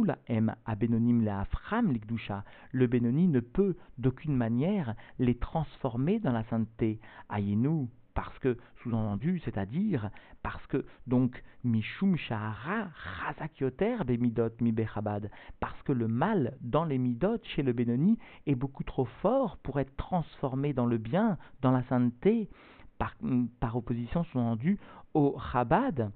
la 0.04 0.18
em 0.28 0.54
abenonim 0.64 1.22
la 1.24 1.40
afram 1.40 1.90
l'ikdusha. 1.90 2.44
Le 2.72 2.86
Benoni 2.86 3.28
ne 3.28 3.40
peut 3.40 3.76
d'aucune 3.98 4.36
manière 4.36 4.94
les 5.18 5.36
transformer 5.36 6.20
dans 6.20 6.32
la 6.32 6.44
sainteté. 6.44 7.00
Ayenu, 7.28 7.88
parce 8.14 8.38
que, 8.38 8.56
sous-entendu, 8.82 9.40
c'est-à-dire, 9.44 10.10
parce 10.42 10.64
que, 10.68 10.84
donc, 11.06 11.42
Mishum 11.64 12.16
Shahara 12.16 12.88
Chazakyoter 13.26 13.96
Bemidot 14.06 14.50
Mibechabad, 14.60 15.30
parce 15.60 15.80
que 15.82 15.92
le 15.92 16.08
mal 16.08 16.56
dans 16.60 16.84
les 16.84 16.98
Midot 16.98 17.38
chez 17.42 17.62
le 17.62 17.72
Benoni 17.72 18.18
est 18.46 18.54
beaucoup 18.54 18.84
trop 18.84 19.04
fort 19.20 19.58
pour 19.58 19.80
être 19.80 19.94
transformé 19.96 20.72
dans 20.72 20.86
le 20.86 20.98
bien, 20.98 21.36
dans 21.60 21.72
la 21.72 21.82
sainteté, 21.84 22.48
par, 22.98 23.14
par 23.60 23.76
opposition, 23.76 24.22
sous-entendu, 24.24 24.78
au 25.12 25.36
Chabad, 25.52 26.12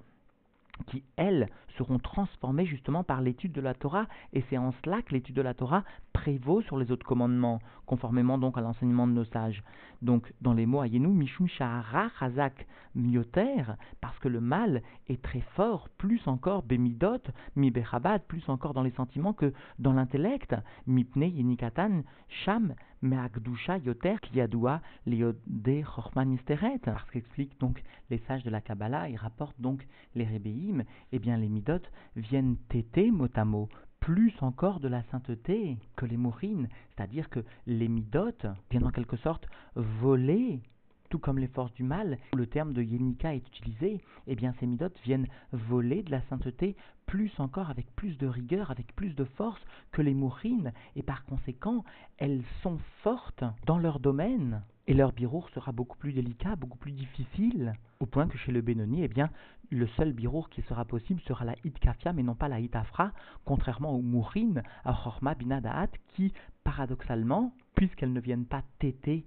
qui, 0.87 1.03
elles, 1.17 1.49
seront 1.77 1.99
transformées 1.99 2.65
justement 2.65 3.03
par 3.03 3.21
l'étude 3.21 3.51
de 3.51 3.61
la 3.61 3.73
Torah, 3.73 4.07
et 4.33 4.43
c'est 4.49 4.57
en 4.57 4.73
cela 4.83 5.01
que 5.01 5.13
l'étude 5.13 5.35
de 5.35 5.41
la 5.41 5.53
Torah 5.53 5.83
prévaut 6.13 6.61
sur 6.61 6.77
les 6.77 6.91
autres 6.91 7.05
commandements, 7.05 7.59
conformément 7.85 8.37
donc 8.37 8.57
à 8.57 8.61
l'enseignement 8.61 9.07
de 9.07 9.13
nos 9.13 9.23
sages. 9.25 9.63
Donc, 10.01 10.33
dans 10.41 10.53
les 10.53 10.65
mots 10.65 10.81
Ayenu, 10.81 11.07
Mishum 11.07 11.47
Shahara 11.47 12.09
Chazak 12.19 12.67
Myoter, 12.95 13.63
parce 14.01 14.17
que 14.19 14.27
le 14.27 14.41
mal 14.41 14.81
est 15.07 15.21
très 15.21 15.41
fort, 15.55 15.89
plus 15.97 16.21
encore 16.27 16.63
Bemidot, 16.63 17.21
Mi 17.55 17.71
Bechabad, 17.71 18.23
plus 18.23 18.47
encore 18.49 18.73
dans 18.73 18.83
les 18.83 18.91
sentiments 18.91 19.33
que 19.33 19.53
dans 19.77 19.93
l'intellect, 19.93 20.55
Mipne 20.87 21.23
Yenikatan 21.23 22.03
Sham 22.27 22.73
Yoter 23.01 24.19
Kiyadua 24.21 24.81
Liode 25.05 25.37
Chorman 25.83 26.37
Parce 26.83 27.11
qu'explique 27.11 27.59
donc 27.59 27.83
les 28.09 28.19
sages 28.27 28.43
de 28.43 28.49
la 28.49 28.61
Kabbalah, 28.61 29.09
ils 29.09 29.17
rapportent 29.17 29.59
donc 29.59 29.87
les 30.15 30.25
Rébéim, 30.25 30.83
eh 31.11 31.19
bien 31.19 31.37
les 31.37 31.49
Midot 31.49 31.81
viennent 32.15 32.57
téter 32.69 33.11
mot 33.11 33.27
à 33.35 33.45
mot 33.45 33.69
plus 33.99 34.33
encore 34.41 34.79
de 34.79 34.87
la 34.87 35.03
sainteté 35.11 35.77
que 35.95 36.05
les 36.05 36.17
mourines, 36.17 36.67
c'est-à-dire 36.89 37.29
que 37.29 37.41
les 37.67 37.87
midotes 37.87 38.47
viennent 38.71 38.87
en 38.87 38.91
quelque 38.91 39.17
sorte 39.17 39.47
voler 39.75 40.61
tout 41.09 41.19
comme 41.19 41.39
les 41.39 41.47
forces 41.47 41.73
du 41.73 41.83
mal, 41.83 42.17
où 42.33 42.37
le 42.37 42.47
terme 42.47 42.73
de 42.73 42.81
Yenika 42.81 43.33
est 43.35 43.47
utilisé, 43.47 44.01
eh 44.27 44.35
bien 44.35 44.53
ces 44.59 44.67
midotes 44.67 44.99
viennent 45.03 45.27
voler 45.51 46.03
de 46.03 46.11
la 46.11 46.21
sainteté 46.29 46.75
plus 47.05 47.31
encore, 47.39 47.71
avec 47.71 47.87
plus 47.95 48.17
de 48.19 48.27
rigueur, 48.27 48.69
avec 48.69 48.95
plus 48.95 49.15
de 49.15 49.23
force 49.23 49.61
que 49.91 50.03
les 50.03 50.13
mourines, 50.13 50.71
et 50.95 51.01
par 51.01 51.25
conséquent, 51.25 51.83
elles 52.17 52.43
sont 52.61 52.77
fortes 53.01 53.43
dans 53.65 53.79
leur 53.79 53.99
domaine, 53.99 54.61
et 54.85 54.93
leur 54.93 55.11
birour 55.11 55.49
sera 55.49 55.71
beaucoup 55.71 55.97
plus 55.97 56.13
délicat, 56.13 56.55
beaucoup 56.55 56.77
plus 56.77 56.91
difficile, 56.91 57.73
au 57.99 58.05
point 58.05 58.27
que 58.27 58.37
chez 58.37 58.51
le 58.51 58.61
Benoni, 58.61 59.03
eh 59.03 59.07
bien, 59.07 59.31
le 59.71 59.87
seul 59.87 60.13
birour 60.13 60.49
qui 60.49 60.61
sera 60.63 60.85
possible 60.85 61.21
sera 61.21 61.45
la 61.45 61.55
Kafia, 61.81 62.13
mais 62.13 62.23
non 62.23 62.35
pas 62.35 62.47
la 62.47 62.57
Afra, 62.73 63.11
contrairement 63.45 63.91
aux 63.91 64.01
mourines, 64.01 64.63
à 64.85 64.93
Chorma 64.93 65.35
Binadaat, 65.35 65.89
qui, 66.09 66.33
paradoxalement, 66.63 67.53
puisqu'elles 67.75 68.13
ne 68.13 68.19
viennent 68.19 68.45
pas 68.45 68.63
téter 68.79 69.25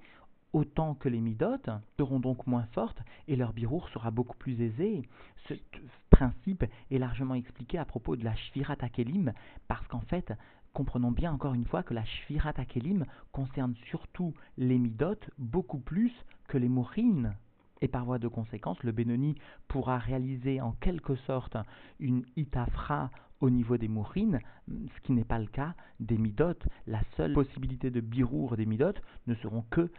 autant 0.52 0.94
que 0.94 1.08
les 1.08 1.20
midotes, 1.20 1.70
seront 1.96 2.20
donc 2.20 2.46
moins 2.46 2.66
fortes 2.72 3.02
et 3.28 3.36
leur 3.36 3.52
birour 3.52 3.88
sera 3.90 4.10
beaucoup 4.10 4.36
plus 4.36 4.60
aisé. 4.60 5.02
Ce 5.48 5.54
principe 6.10 6.64
est 6.90 6.98
largement 6.98 7.34
expliqué 7.34 7.78
à 7.78 7.84
propos 7.84 8.16
de 8.16 8.24
la 8.24 8.34
Shvirat 8.34 8.76
Akelim, 8.80 9.32
parce 9.68 9.86
qu'en 9.88 10.00
fait, 10.00 10.32
comprenons 10.72 11.10
bien 11.10 11.32
encore 11.32 11.54
une 11.54 11.64
fois 11.64 11.82
que 11.82 11.94
la 11.94 12.04
Shvirat 12.04 12.54
Akelim 12.56 13.04
concerne 13.32 13.74
surtout 13.88 14.34
les 14.56 14.78
midotes 14.78 15.30
beaucoup 15.38 15.80
plus 15.80 16.12
que 16.48 16.58
les 16.58 16.68
mourines. 16.68 17.34
Et 17.80 17.88
par 17.88 18.04
voie 18.04 18.20
de 18.20 18.28
conséquence, 18.28 18.80
le 18.84 18.92
Benoni 18.92 19.34
pourra 19.66 19.98
réaliser 19.98 20.60
en 20.60 20.72
quelque 20.72 21.16
sorte 21.16 21.56
une 21.98 22.24
itafra 22.36 23.10
au 23.42 23.50
niveau 23.50 23.76
des 23.76 23.88
mourines, 23.88 24.40
ce 24.68 25.00
qui 25.02 25.12
n'est 25.12 25.24
pas 25.24 25.40
le 25.40 25.46
cas 25.46 25.74
des 26.00 26.16
midotes. 26.16 26.64
La 26.86 27.02
seule 27.16 27.34
possibilité 27.34 27.90
de 27.90 28.00
birour 28.00 28.56
des 28.56 28.66
midotes 28.66 29.02
ne 29.26 29.34
seront 29.34 29.64
que 29.70 29.90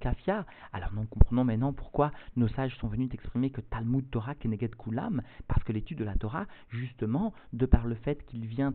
kafia. 0.00 0.46
Alors 0.72 0.94
nous 0.94 1.04
comprenons 1.04 1.44
maintenant 1.44 1.72
pourquoi 1.72 2.12
nos 2.36 2.48
sages 2.48 2.76
sont 2.78 2.88
venus 2.88 3.10
exprimer 3.12 3.50
que 3.50 3.60
Talmud 3.60 4.08
Torah 4.10 4.36
Keneget 4.36 4.70
Kulam, 4.78 5.20
parce 5.48 5.64
que 5.64 5.72
l'étude 5.72 5.98
de 5.98 6.04
la 6.04 6.14
Torah, 6.14 6.46
justement, 6.70 7.34
de 7.52 7.66
par 7.66 7.86
le 7.86 7.96
fait 7.96 8.24
qu'il 8.24 8.46
vient 8.46 8.72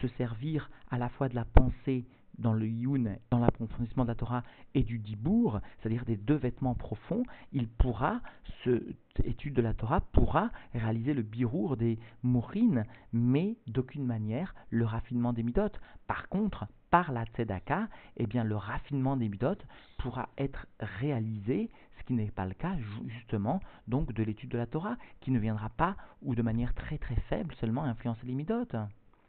se 0.00 0.08
servir 0.16 0.70
à 0.90 0.96
la 0.96 1.10
fois 1.10 1.28
de 1.28 1.34
la 1.34 1.44
pensée 1.44 2.06
dans 2.38 2.52
le 2.52 2.66
Yun, 2.66 3.16
dans 3.30 3.38
l'approfondissement 3.38 4.04
de 4.04 4.08
la 4.08 4.14
Torah 4.14 4.42
et 4.74 4.82
du 4.82 4.98
Dibour, 4.98 5.60
c'est-à-dire 5.78 6.04
des 6.04 6.16
deux 6.16 6.36
vêtements 6.36 6.74
profonds, 6.74 7.22
il 7.52 7.68
pourra, 7.68 8.20
ce 8.64 8.82
étude 9.24 9.54
de 9.54 9.62
la 9.62 9.74
Torah 9.74 10.00
pourra 10.00 10.50
réaliser 10.74 11.14
le 11.14 11.22
birour 11.22 11.76
des 11.76 11.98
mourines, 12.22 12.84
mais 13.12 13.56
d'aucune 13.66 14.06
manière 14.06 14.54
le 14.70 14.84
raffinement 14.84 15.32
des 15.32 15.42
midotes. 15.42 15.80
Par 16.06 16.28
contre, 16.28 16.66
par 16.90 17.12
la 17.12 17.24
tzedaka, 17.24 17.88
eh 18.16 18.26
bien 18.26 18.44
le 18.44 18.56
raffinement 18.56 19.16
des 19.16 19.28
midotes 19.28 19.66
pourra 19.98 20.28
être 20.36 20.66
réalisé, 20.78 21.70
ce 21.98 22.04
qui 22.04 22.12
n'est 22.12 22.30
pas 22.30 22.46
le 22.46 22.54
cas 22.54 22.76
justement 23.06 23.60
donc 23.88 24.12
de 24.12 24.22
l'étude 24.22 24.50
de 24.50 24.58
la 24.58 24.66
Torah, 24.66 24.96
qui 25.20 25.30
ne 25.30 25.38
viendra 25.38 25.70
pas 25.70 25.96
ou 26.20 26.34
de 26.34 26.42
manière 26.42 26.74
très 26.74 26.98
très 26.98 27.16
faible 27.16 27.54
seulement 27.54 27.84
influencer 27.84 28.26
les 28.26 28.34
midotes 28.34 28.76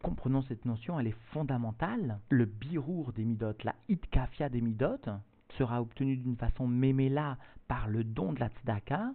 comprenons 0.04 0.44
cette 0.44 0.66
notion, 0.66 1.00
elle 1.00 1.08
est 1.08 1.18
fondamentale. 1.32 2.20
Le 2.30 2.46
birour 2.46 3.14
des 3.14 3.24
midotes, 3.24 3.64
la 3.64 3.74
hitkafia 3.88 4.50
des 4.50 4.62
midotes, 4.62 5.10
sera 5.58 5.82
obtenu 5.82 6.18
d'une 6.18 6.36
façon 6.36 6.68
méméla 6.68 7.38
par 7.68 7.88
le 7.88 8.04
don 8.04 8.34
de 8.34 8.40
la 8.40 8.50
tzedaka. 8.50 9.14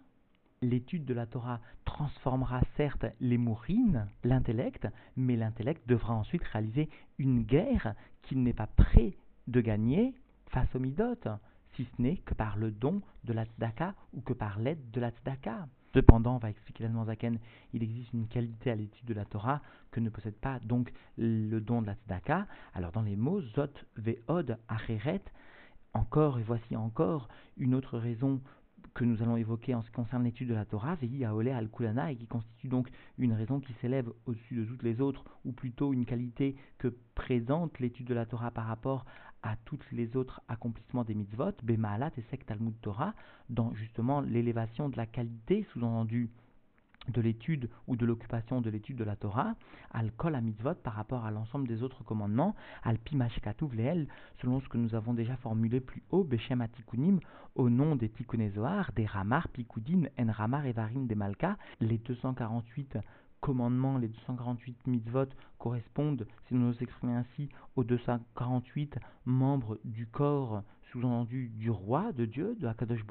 L'étude 0.63 1.05
de 1.05 1.15
la 1.15 1.27
Torah 1.27 1.61
transformera 1.85 2.63
certes 2.77 3.05
les 3.21 3.39
mourines, 3.39 4.09
l'intellect, 4.25 4.89
mais 5.17 5.37
l'intellect 5.37 5.87
devra 5.89 6.15
ensuite 6.15 6.43
réaliser 6.45 6.89
une 7.19 7.43
guerre 7.43 7.95
qu'il 8.23 8.43
n'est 8.43 8.53
pas 8.53 8.67
prêt 8.67 9.17
de 9.47 9.61
gagner 9.61 10.15
face 10.47 10.75
aux 10.75 10.81
midotes, 10.81 11.29
si 11.75 11.85
ce 11.85 12.03
n'est 12.03 12.17
que 12.17 12.35
par 12.35 12.57
le 12.57 12.71
don 12.71 13.03
de 13.25 13.33
la 13.33 13.45
tzedaka 13.45 13.95
ou 14.15 14.21
que 14.23 14.33
par 14.33 14.59
l'aide 14.59 14.91
de 14.91 15.01
la 15.01 15.11
tzedaka. 15.11 15.69
Cependant, 15.95 16.39
va 16.39 16.51
expliquer 16.51 16.85
la 16.85 17.05
Zaken, 17.05 17.39
il 17.73 17.83
existe 17.83 18.13
une 18.13 18.29
qualité 18.29 18.71
à 18.71 18.75
l'étude 18.75 19.07
de 19.07 19.15
la 19.15 19.25
Torah 19.25 19.63
que 19.91 20.01
ne 20.01 20.11
possède 20.11 20.35
pas 20.35 20.59
donc 20.61 20.93
le 21.17 21.61
don 21.61 21.81
de 21.83 21.87
la 21.87 21.95
Tzedaka. 21.95 22.47
Alors 22.75 22.93
dans 22.93 23.03
les 23.03 23.17
mots 23.17 23.41
Zot 23.41 23.73
Ve'od 23.97 24.59
Acheret, 24.69 25.23
encore 25.95 26.39
et 26.39 26.43
voici 26.43 26.77
encore 26.77 27.29
une 27.57 27.75
autre 27.75 27.99
raison 27.99 28.41
que 28.95 29.05
nous 29.05 29.23
allons 29.23 29.37
évoquer 29.37 29.75
en 29.75 29.83
ce 29.83 29.87
qui 29.87 29.93
concerne 29.93 30.25
l'étude 30.25 30.49
de 30.49 30.55
la 30.55 30.65
Torah, 30.65 30.97
Vehi 30.97 31.25
Aole 31.25 31.49
al 31.49 31.69
Kulana, 31.69 32.11
et 32.11 32.17
qui 32.17 32.27
constitue 32.27 32.69
donc 32.69 32.89
une 33.17 33.33
raison 33.33 33.61
qui 33.61 33.73
s'élève 33.75 34.11
au-dessus 34.27 34.57
de 34.57 34.65
toutes 34.65 34.83
les 34.83 35.01
autres, 35.01 35.25
ou 35.45 35.53
plutôt 35.53 35.93
une 35.93 36.05
qualité 36.05 36.57
que 36.79 36.89
présente 37.15 37.79
l'étude 37.79 38.07
de 38.07 38.15
la 38.15 38.27
Torah 38.27 38.51
par 38.51 38.67
rapport 38.67 39.05
à 39.43 39.57
tous 39.65 39.79
les 39.93 40.17
autres 40.17 40.41
accomplissements 40.49 41.05
des 41.05 41.15
mitzvot, 41.15 41.53
Bemaalat 41.63 42.11
et 42.17 42.23
Sek 42.31 42.47
Talmud 42.47 42.75
Torah, 42.81 43.15
dans 43.49 43.75
justement 43.75 44.21
l'élévation 44.21 44.89
de 44.89 44.97
la 44.97 45.07
qualité, 45.07 45.67
sous-entendu 45.73 46.31
de 47.09 47.21
l'étude 47.21 47.71
ou 47.87 47.97
de 47.97 48.05
l'occupation 48.05 48.61
de 48.61 48.71
l'étude 48.71 48.97
de 48.97 49.05
la 49.05 49.17
Torah, 49.17 49.55
al 49.93 50.13
kol 50.13 50.39
mitzvot 50.43 50.75
par 50.75 50.95
rapport 50.95 51.25
à 51.25 51.31
l'ensemble 51.31 51.67
des 51.67 51.83
autres 51.83 52.05
commandements, 52.05 52.55
al 52.83 52.99
pimashkatuv 52.99 53.75
leel, 53.75 54.09
selon 54.41 54.61
ce 54.61 54.69
que 54.69 54.77
nous 54.77 54.95
avons 54.95 55.15
déjà 55.15 55.37
formulé 55.37 55.81
plus 55.81 56.03
haut, 56.11 56.25
beshem 56.25 56.61
atikunim, 56.61 57.21
au 57.55 57.71
nom 57.71 57.97
des 57.97 58.09
tikkunézoar, 58.09 58.93
des 58.93 59.07
ramar, 59.07 59.49
pikudin, 59.49 60.09
en 60.19 60.31
ramar 60.31 60.67
et 60.67 60.73
varim 60.73 61.07
des 61.07 61.15
malka, 61.15 61.57
les 61.81 61.99
248 61.99 62.99
commandements, 63.41 63.99
les 63.99 64.09
248 64.09 64.87
mitzvot 64.87 65.27
correspondent, 65.59 66.27
si 66.47 66.55
nous 66.55 66.67
nous 66.67 66.83
exprimons 66.83 67.17
ainsi, 67.17 67.49
aux 67.77 67.85
248 67.85 68.99
membres 69.25 69.79
du 69.85 70.07
corps 70.07 70.63
sous-entendu 70.91 71.49
du 71.49 71.71
roi 71.71 72.13
de 72.13 72.25
Dieu, 72.25 72.57
de 72.59 72.67
Akadosh 72.67 73.05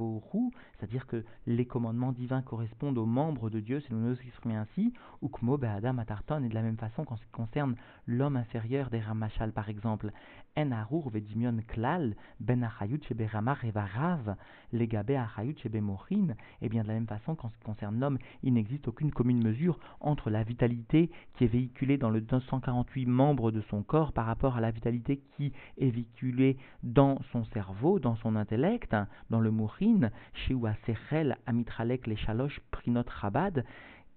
c'est-à-dire 0.77 1.05
que 1.05 1.23
les 1.45 1.65
commandements 1.65 2.11
divins 2.11 2.41
correspondent 2.41 2.97
aux 2.97 3.05
membres 3.05 3.49
de 3.49 3.59
Dieu, 3.59 3.79
si 3.81 3.93
nous 3.93 3.99
nous 3.99 4.19
exprimons 4.21 4.57
ainsi, 4.57 4.93
ou 5.21 5.29
Kmo 5.29 5.57
Be'adam 5.57 5.99
Atarton, 5.99 6.43
et 6.43 6.49
de 6.49 6.55
la 6.55 6.63
même 6.63 6.77
façon 6.77 7.05
qu'en 7.05 7.17
ce 7.17 7.25
qui 7.25 7.31
concerne 7.31 7.75
l'homme 8.07 8.35
inférieur 8.35 8.89
des 8.89 8.99
Ramachal 8.99 9.51
par 9.51 9.69
exemple, 9.69 10.11
En 10.57 10.71
Arur 10.71 11.11
Vedimion 11.11 11.55
Klal, 11.67 12.15
Ben 12.39 12.63
Achayut 12.63 12.99
Shebe 13.07 13.27
Ramar 13.31 13.63
Evarav, 13.63 14.35
Legabe 14.73 15.11
Achayut 15.11 15.55
Shebe 15.61 15.79
Morin, 15.81 16.35
et 16.63 16.69
bien 16.69 16.81
de 16.81 16.87
la 16.87 16.95
même 16.95 17.05
façon 17.05 17.35
qu'en 17.35 17.49
ce 17.49 17.57
qui 17.57 17.63
concerne 17.63 17.99
l'homme, 17.99 18.17
il 18.41 18.53
n'existe 18.53 18.87
aucune 18.87 19.11
commune 19.11 19.43
mesure 19.43 19.77
entre 19.99 20.31
la 20.31 20.41
vitalité 20.41 21.11
qui 21.35 21.43
est 21.43 21.47
véhiculée 21.47 21.99
dans 21.99 22.09
le 22.09 22.21
248 22.21 23.05
membres 23.05 23.51
de 23.51 23.61
son 23.69 23.83
corps 23.83 24.13
par 24.13 24.25
rapport 24.25 24.57
à 24.57 24.61
la 24.61 24.71
vitalité 24.71 25.21
qui 25.35 25.53
est 25.77 25.91
véhiculée 25.91 26.57
dans 26.81 27.21
son 27.31 27.45
cerveau 27.45 27.99
dans 27.99 28.15
son 28.15 28.35
intellect, 28.35 28.95
dans 29.29 29.39
le 29.39 29.51
Mourin, 29.51 30.09
chez 30.33 30.53
Ouaserel, 30.53 31.37
Amitralek, 31.45 32.07
les 32.07 32.15
Chalosh, 32.15 32.59
Prinot 32.71 33.03
Rabad, 33.07 33.63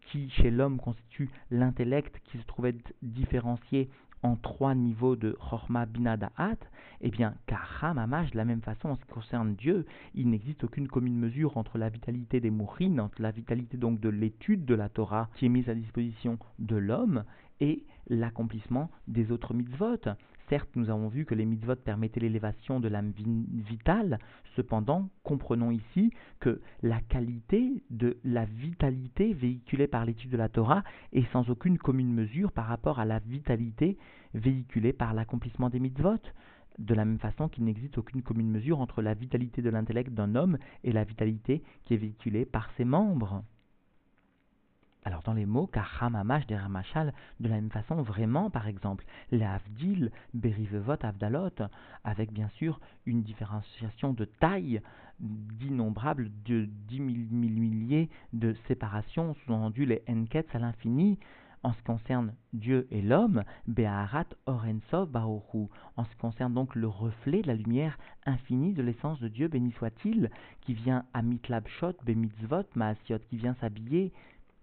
qui 0.06 0.30
chez 0.30 0.50
l'homme 0.50 0.78
constitue 0.78 1.30
l'intellect 1.50 2.18
qui 2.24 2.38
se 2.38 2.44
trouvait 2.44 2.74
différencié 3.02 3.90
en 4.22 4.36
trois 4.36 4.74
niveaux 4.74 5.16
de 5.16 5.36
Chorma 5.40 5.86
Binadaat, 5.86 6.58
eh 7.00 7.10
bien, 7.10 7.34
Kacha 7.46 7.94
Mamash, 7.94 8.30
de 8.32 8.36
la 8.36 8.44
même 8.44 8.60
façon, 8.60 8.90
en 8.90 8.96
ce 8.96 9.00
qui 9.00 9.12
concerne 9.12 9.54
Dieu, 9.54 9.86
il 10.14 10.28
n'existe 10.28 10.64
aucune 10.64 10.88
commune 10.88 11.16
mesure 11.16 11.56
entre 11.56 11.78
la 11.78 11.88
vitalité 11.88 12.40
des 12.40 12.50
mourines, 12.50 13.00
entre 13.00 13.22
la 13.22 13.30
vitalité 13.30 13.76
donc 13.76 14.00
de 14.00 14.08
l'étude 14.08 14.64
de 14.64 14.74
la 14.74 14.88
Torah 14.88 15.28
qui 15.36 15.46
est 15.46 15.50
mise 15.50 15.68
à 15.68 15.74
disposition 15.74 16.38
de 16.58 16.76
l'homme, 16.76 17.24
et 17.60 17.84
l'accomplissement 18.08 18.90
des 19.06 19.30
autres 19.30 19.54
mitzvot. 19.54 19.98
Certes, 20.50 20.74
nous 20.74 20.90
avons 20.90 21.06
vu 21.06 21.24
que 21.26 21.34
les 21.36 21.44
mitzvot 21.44 21.76
permettaient 21.76 22.18
l'élévation 22.18 22.80
de 22.80 22.88
l'âme 22.88 23.12
vitale, 23.12 24.18
cependant, 24.56 25.08
comprenons 25.22 25.70
ici 25.70 26.12
que 26.40 26.60
la 26.82 27.00
qualité 27.02 27.84
de 27.90 28.18
la 28.24 28.46
vitalité 28.46 29.32
véhiculée 29.32 29.86
par 29.86 30.04
l'étude 30.04 30.30
de 30.30 30.36
la 30.36 30.48
Torah 30.48 30.82
est 31.12 31.30
sans 31.32 31.48
aucune 31.50 31.78
commune 31.78 32.12
mesure 32.12 32.50
par 32.50 32.66
rapport 32.66 32.98
à 32.98 33.04
la 33.04 33.20
vitalité 33.20 33.96
véhiculée 34.34 34.92
par 34.92 35.14
l'accomplissement 35.14 35.70
des 35.70 35.78
mitzvot. 35.78 36.18
De 36.80 36.94
la 36.94 37.04
même 37.04 37.20
façon 37.20 37.48
qu'il 37.48 37.62
n'existe 37.62 37.98
aucune 37.98 38.22
commune 38.22 38.50
mesure 38.50 38.80
entre 38.80 39.02
la 39.02 39.14
vitalité 39.14 39.62
de 39.62 39.70
l'intellect 39.70 40.12
d'un 40.12 40.34
homme 40.34 40.58
et 40.82 40.90
la 40.90 41.04
vitalité 41.04 41.62
qui 41.84 41.94
est 41.94 41.98
véhiculée 41.98 42.44
par 42.44 42.72
ses 42.76 42.84
membres. 42.84 43.44
Alors 45.04 45.22
dans 45.22 45.32
les 45.32 45.46
mots, 45.46 45.66
car 45.66 46.02
Hamamash 46.02 46.44
Ramachal, 46.50 47.14
de 47.40 47.48
la 47.48 47.54
même 47.54 47.70
façon, 47.70 48.02
vraiment, 48.02 48.50
par 48.50 48.68
exemple, 48.68 49.04
les 49.30 49.44
Avdil, 49.44 50.10
Berivevot, 50.34 50.96
Avdalot, 51.02 51.48
avec 52.04 52.32
bien 52.32 52.48
sûr 52.56 52.80
une 53.06 53.22
différenciation 53.22 54.12
de 54.12 54.26
taille 54.26 54.82
d'innombrables, 55.20 56.30
de 56.44 56.66
dix 56.88 57.00
mille, 57.00 57.28
milliers 57.30 58.10
de 58.32 58.54
séparations, 58.68 59.34
sous-entendu 59.34 59.86
les 59.86 60.02
Enkets 60.08 60.46
à 60.52 60.58
l'infini, 60.58 61.18
en 61.62 61.72
ce 61.72 61.78
qui 61.78 61.84
concerne 61.84 62.34
Dieu 62.52 62.86
et 62.90 63.02
l'homme, 63.02 63.44
Be'arat 63.66 64.26
Orensov 64.46 65.10
Baoru, 65.10 65.68
en 65.96 66.04
ce 66.04 66.10
qui 66.10 66.16
concerne 66.16 66.54
donc 66.54 66.74
le 66.74 66.88
reflet 66.88 67.42
de 67.42 67.48
la 67.48 67.54
lumière 67.54 67.98
infinie 68.24 68.72
de 68.72 68.82
l'essence 68.82 69.20
de 69.20 69.28
Dieu, 69.28 69.48
béni 69.48 69.72
soit-il, 69.72 70.30
qui 70.62 70.74
vient 70.74 71.04
à 71.12 71.22
Mitlabshot, 71.22 71.94
Bemitzvot, 72.04 72.64
Maasiot, 72.74 73.18
qui 73.28 73.36
vient 73.36 73.54
s'habiller 73.60 74.12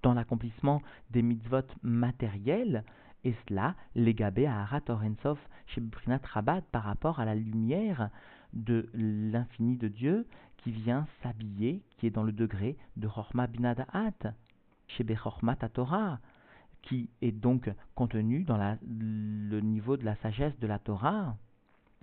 dans 0.08 0.14
l'accomplissement 0.14 0.82
des 1.12 1.22
mitzvot 1.22 1.68
matériels, 1.84 2.86
et 3.26 3.36
cela, 3.46 3.76
l'égabé 3.94 4.46
à 4.46 4.62
Arat 4.62 4.80
Orensov 4.88 5.38
chez 5.66 5.82
Brinat 5.82 6.22
Rabat 6.24 6.62
par 6.72 6.84
rapport 6.84 7.20
à 7.20 7.26
la 7.26 7.36
lumière 7.36 8.10
de 8.54 8.90
l'infini 8.94 9.76
de 9.76 9.90
Dieu 9.90 10.26
qui 10.56 10.72
vient 10.72 11.06
s'habiller, 11.22 11.82
qui 11.98 12.08
est 12.08 12.10
dans 12.10 12.24
le 12.24 12.32
degré 12.32 12.78
de 12.96 13.06
Chorma 13.06 13.48
Binadaat, 13.48 14.34
chez 14.88 15.04
Bechorma 15.04 15.58
Torah, 15.58 16.20
qui 16.84 17.10
est 17.22 17.34
donc 17.34 17.70
contenu 17.94 18.46
dans 18.46 18.78
le 18.88 19.60
niveau 19.60 19.98
de 19.98 20.06
la 20.06 20.16
sagesse 20.16 20.58
de 20.60 20.68
la 20.68 20.80
Torah. 20.80 21.36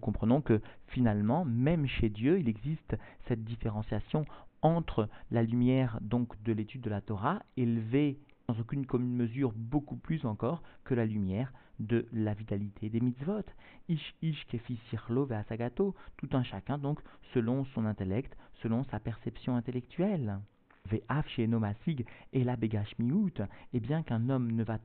Comprenons 0.03 0.43
que 0.43 0.61
finalement, 0.89 1.47
même 1.47 1.87
chez 1.87 2.11
Dieu, 2.11 2.39
il 2.39 2.51
existe 2.51 2.99
cette 3.29 3.45
différenciation 3.45 4.27
entre 4.65 5.09
la 5.31 5.43
lumière 5.45 5.99
donc 6.01 6.43
de 6.43 6.53
l'étude 6.53 6.81
de 6.81 6.91
la 6.91 7.01
Torah, 7.01 7.43
élevée 7.57 8.19
sans 8.47 8.59
aucune 8.59 8.87
commune 8.87 9.15
mesure, 9.15 9.53
beaucoup 9.55 9.97
plus 9.97 10.25
encore 10.25 10.63
que 10.85 10.95
la 10.95 11.07
lumière 11.07 11.53
de 11.79 12.07
la 12.13 12.35
vitalité 12.35 12.89
des 12.89 13.01
mitzvot. 13.01 13.45
Ish 13.89 14.15
ish 14.23 14.47
kefi 14.47 14.79
sirlo 14.91 15.31
asagato, 15.31 15.95
tout 16.17 16.29
un 16.33 16.43
chacun 16.43 16.79
donc 16.79 17.01
selon 17.33 17.65
son 17.67 17.85
intellect, 17.85 18.37
selon 18.63 18.85
sa 18.85 19.01
perception 19.01 19.55
intellectuelle. 19.55 20.41
Ve'af 20.91 21.29
chez 21.29 21.47
nomasig 21.47 22.05
et 22.33 22.45
la 22.45 22.57
begashmiut, 22.57 23.43
et 23.73 23.81
bien 23.81 24.03
qu'un 24.03 24.29
homme 24.29 24.53
ne 24.53 24.65
va 24.65 24.79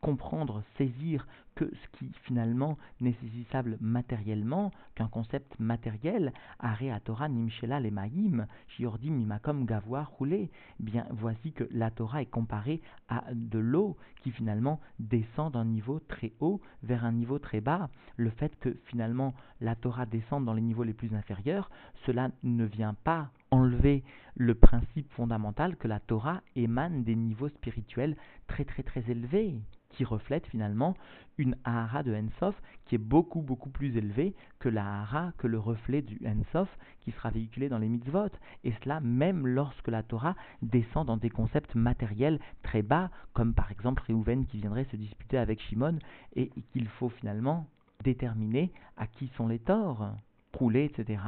comprendre, 0.00 0.62
saisir 0.78 1.26
que 1.54 1.64
ce 1.64 1.98
qui 1.98 2.10
finalement 2.22 2.78
nécessitable 3.00 3.76
matériellement, 3.80 4.70
qu'un 4.94 5.08
concept 5.08 5.58
matériel, 5.58 6.32
Are 6.58 6.78
Torah 7.04 7.28
nimshela 7.28 7.80
le 7.80 7.90
maïm, 7.90 8.46
shiordim 8.68 9.12
mimakom 9.12 9.66
gavoir 9.66 10.10
roulé, 10.10 10.50
bien 10.78 11.06
voici 11.10 11.52
que 11.52 11.64
la 11.70 11.90
Torah 11.90 12.22
est 12.22 12.26
comparée 12.26 12.80
à 13.08 13.24
de 13.32 13.58
l'eau 13.58 13.96
qui 14.22 14.30
finalement 14.30 14.80
descend 14.98 15.52
d'un 15.52 15.64
niveau 15.64 16.00
très 16.00 16.32
haut 16.40 16.60
vers 16.82 17.04
un 17.04 17.12
niveau 17.12 17.38
très 17.38 17.60
bas. 17.60 17.90
Le 18.16 18.30
fait 18.30 18.58
que 18.58 18.76
finalement 18.86 19.34
la 19.60 19.74
Torah 19.74 20.06
descende 20.06 20.44
dans 20.44 20.54
les 20.54 20.62
niveaux 20.62 20.84
les 20.84 20.94
plus 20.94 21.14
inférieurs, 21.14 21.70
cela 22.06 22.30
ne 22.42 22.64
vient 22.64 22.94
pas 22.94 23.30
enlever 23.50 24.02
le 24.36 24.54
principe 24.54 25.10
fondamental 25.12 25.76
que 25.76 25.88
la 25.88 26.00
Torah 26.00 26.40
émane 26.56 27.02
des 27.02 27.16
niveaux 27.16 27.48
spirituels 27.48 28.16
très 28.46 28.64
très 28.64 28.82
très 28.82 29.10
élevés 29.10 29.56
qui 29.90 30.04
reflète 30.04 30.46
finalement 30.46 30.96
une 31.38 31.56
Ahara 31.64 32.02
de 32.02 32.14
Ensof 32.14 32.60
qui 32.84 32.94
est 32.94 32.98
beaucoup 32.98 33.40
beaucoup 33.40 33.70
plus 33.70 33.96
élevée 33.96 34.34
que 34.58 34.68
la 34.68 34.84
Ahara, 34.84 35.32
que 35.38 35.46
le 35.46 35.58
reflet 35.58 36.02
du 36.02 36.20
Ensof 36.26 36.68
qui 37.00 37.12
sera 37.12 37.30
véhiculé 37.30 37.68
dans 37.68 37.78
les 37.78 37.88
mitzvot. 37.88 38.30
Et 38.64 38.72
cela 38.82 39.00
même 39.00 39.46
lorsque 39.46 39.88
la 39.88 40.02
Torah 40.02 40.36
descend 40.62 41.06
dans 41.06 41.16
des 41.16 41.30
concepts 41.30 41.74
matériels 41.74 42.40
très 42.62 42.82
bas, 42.82 43.10
comme 43.32 43.54
par 43.54 43.70
exemple 43.70 44.02
Réhouven 44.06 44.46
qui 44.46 44.58
viendrait 44.58 44.86
se 44.90 44.96
disputer 44.96 45.38
avec 45.38 45.60
Shimon 45.60 45.98
et 46.36 46.50
qu'il 46.72 46.88
faut 46.88 47.08
finalement 47.08 47.66
déterminer 48.04 48.72
à 48.96 49.06
qui 49.06 49.28
sont 49.36 49.48
les 49.48 49.58
torts 49.58 50.10
rouler, 50.52 50.84
etc., 50.84 51.22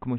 comme 0.00 0.18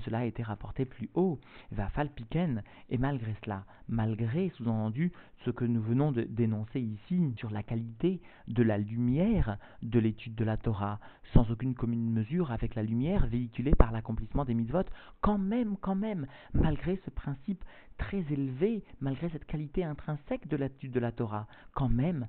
cela 0.00 0.18
a 0.18 0.24
été 0.24 0.42
rapporté 0.42 0.84
plus 0.84 1.08
haut, 1.14 1.40
va 1.72 1.88
falpiken, 1.88 2.62
et 2.90 2.98
malgré 2.98 3.34
cela, 3.44 3.64
malgré 3.88 4.50
sous-entendu 4.50 5.12
ce 5.44 5.50
que 5.50 5.64
nous 5.64 5.82
venons 5.82 6.12
de 6.12 6.22
dénoncer 6.22 6.80
ici 6.80 7.34
sur 7.36 7.50
la 7.50 7.62
qualité 7.62 8.20
de 8.48 8.62
la 8.62 8.78
lumière 8.78 9.58
de 9.82 9.98
l'étude 9.98 10.34
de 10.34 10.44
la 10.44 10.56
Torah, 10.56 11.00
sans 11.32 11.50
aucune 11.50 11.74
commune 11.74 12.10
mesure 12.10 12.52
avec 12.52 12.74
la 12.74 12.82
lumière 12.82 13.26
véhiculée 13.26 13.74
par 13.74 13.92
l'accomplissement 13.92 14.44
des 14.44 14.54
mitzvot, 14.54 14.84
quand 15.20 15.38
même, 15.38 15.76
quand 15.80 15.96
même, 15.96 16.26
malgré 16.52 17.00
ce 17.04 17.10
principe 17.10 17.64
très 17.98 18.24
élevé, 18.30 18.82
malgré 19.00 19.28
cette 19.30 19.46
qualité 19.46 19.84
intrinsèque 19.84 20.48
de 20.48 20.56
l'étude 20.56 20.92
de 20.92 21.00
la 21.00 21.12
Torah, 21.12 21.46
quand 21.74 21.88
même, 21.88 22.26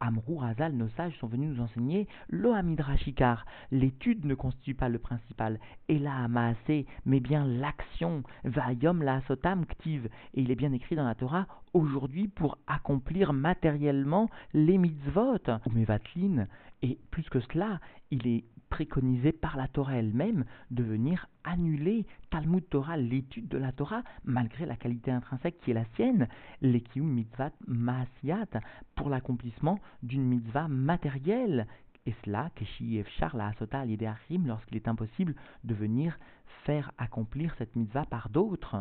Amrou, 0.00 0.36
Razal, 0.36 0.74
nos 0.74 0.88
sages 0.90 1.16
sont 1.18 1.26
venus 1.26 1.56
nous 1.56 1.62
enseigner 1.62 2.06
l'Ohamidrashikar. 2.28 3.44
L'étude 3.72 4.24
ne 4.24 4.34
constitue 4.34 4.74
pas 4.74 4.88
le 4.88 4.98
principal. 4.98 5.58
Et 5.88 5.98
la 5.98 6.14
Amaase, 6.24 6.84
mais 7.04 7.20
bien 7.20 7.44
l'action. 7.44 8.22
Vayom 8.44 9.02
la 9.02 9.20
Sotam 9.22 9.66
Ktiv. 9.66 10.06
Et 10.34 10.42
il 10.42 10.50
est 10.50 10.56
bien 10.56 10.72
écrit 10.72 10.94
dans 10.94 11.04
la 11.04 11.16
Torah 11.16 11.46
aujourd'hui 11.72 12.28
pour 12.28 12.58
accomplir 12.68 13.32
matériellement 13.32 14.28
les 14.54 14.78
mitzvot. 14.78 15.38
Ou 15.66 15.70
Mevatlin. 15.70 16.46
Et 16.82 16.98
plus 17.10 17.28
que 17.28 17.40
cela, 17.40 17.80
il 18.12 18.26
est 18.28 18.44
préconisé 18.68 19.32
par 19.32 19.56
la 19.56 19.68
Torah 19.68 19.96
elle-même 19.96 20.44
de 20.70 20.82
venir 20.82 21.26
annuler 21.44 22.06
Talmud 22.30 22.68
Torah, 22.68 22.96
l'étude 22.96 23.48
de 23.48 23.58
la 23.58 23.72
Torah, 23.72 24.02
malgré 24.24 24.66
la 24.66 24.76
qualité 24.76 25.10
intrinsèque 25.10 25.58
qui 25.60 25.70
est 25.70 25.74
la 25.74 25.84
sienne, 25.96 26.28
l'Ekium 26.60 27.06
Mitzvah 27.06 27.50
Maasiat, 27.66 28.60
pour 28.94 29.08
l'accomplissement 29.08 29.78
d'une 30.02 30.24
mitzvah 30.24 30.68
matérielle. 30.68 31.66
Et 32.06 32.14
cela, 32.24 32.50
Keshi 32.54 32.98
Efshar 32.98 33.36
la 33.36 33.48
Asota 33.48 33.80
al 33.80 33.88
lorsqu'il 34.46 34.76
est 34.76 34.88
impossible 34.88 35.34
de 35.64 35.74
venir 35.74 36.18
faire 36.64 36.92
accomplir 36.98 37.54
cette 37.58 37.76
mitzvah 37.76 38.04
par 38.04 38.28
d'autres. 38.28 38.76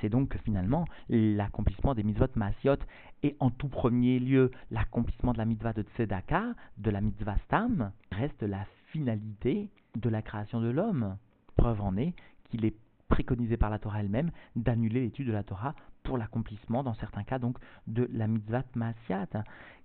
C'est 0.00 0.08
donc 0.08 0.30
que 0.30 0.38
finalement, 0.38 0.84
l'accomplissement 1.08 1.94
des 1.94 2.02
mitzvot 2.02 2.26
maasiot 2.34 2.76
et 3.22 3.36
en 3.38 3.50
tout 3.50 3.68
premier 3.68 4.18
lieu 4.18 4.50
l'accomplissement 4.70 5.32
de 5.32 5.38
la 5.38 5.44
mitzvah 5.44 5.72
de 5.72 5.82
tzedaka, 5.82 6.54
de 6.78 6.90
la 6.90 7.00
mitzvah 7.00 7.38
stam, 7.44 7.92
reste 8.10 8.42
la 8.42 8.66
finalité 8.92 9.70
de 9.96 10.08
la 10.08 10.22
création 10.22 10.60
de 10.60 10.70
l'homme. 10.70 11.16
Preuve 11.56 11.80
en 11.80 11.96
est 11.96 12.14
qu'il 12.44 12.64
est 12.64 12.76
préconisé 13.08 13.56
par 13.56 13.70
la 13.70 13.78
Torah 13.78 14.00
elle-même 14.00 14.30
d'annuler 14.56 15.00
l'étude 15.00 15.26
de 15.26 15.32
la 15.32 15.42
Torah 15.42 15.74
pour 16.02 16.18
l'accomplissement, 16.18 16.82
dans 16.82 16.94
certains 16.94 17.22
cas, 17.22 17.38
donc, 17.38 17.58
de 17.86 18.08
la 18.12 18.26
mitzvah 18.26 18.64
maasiat, 18.74 19.28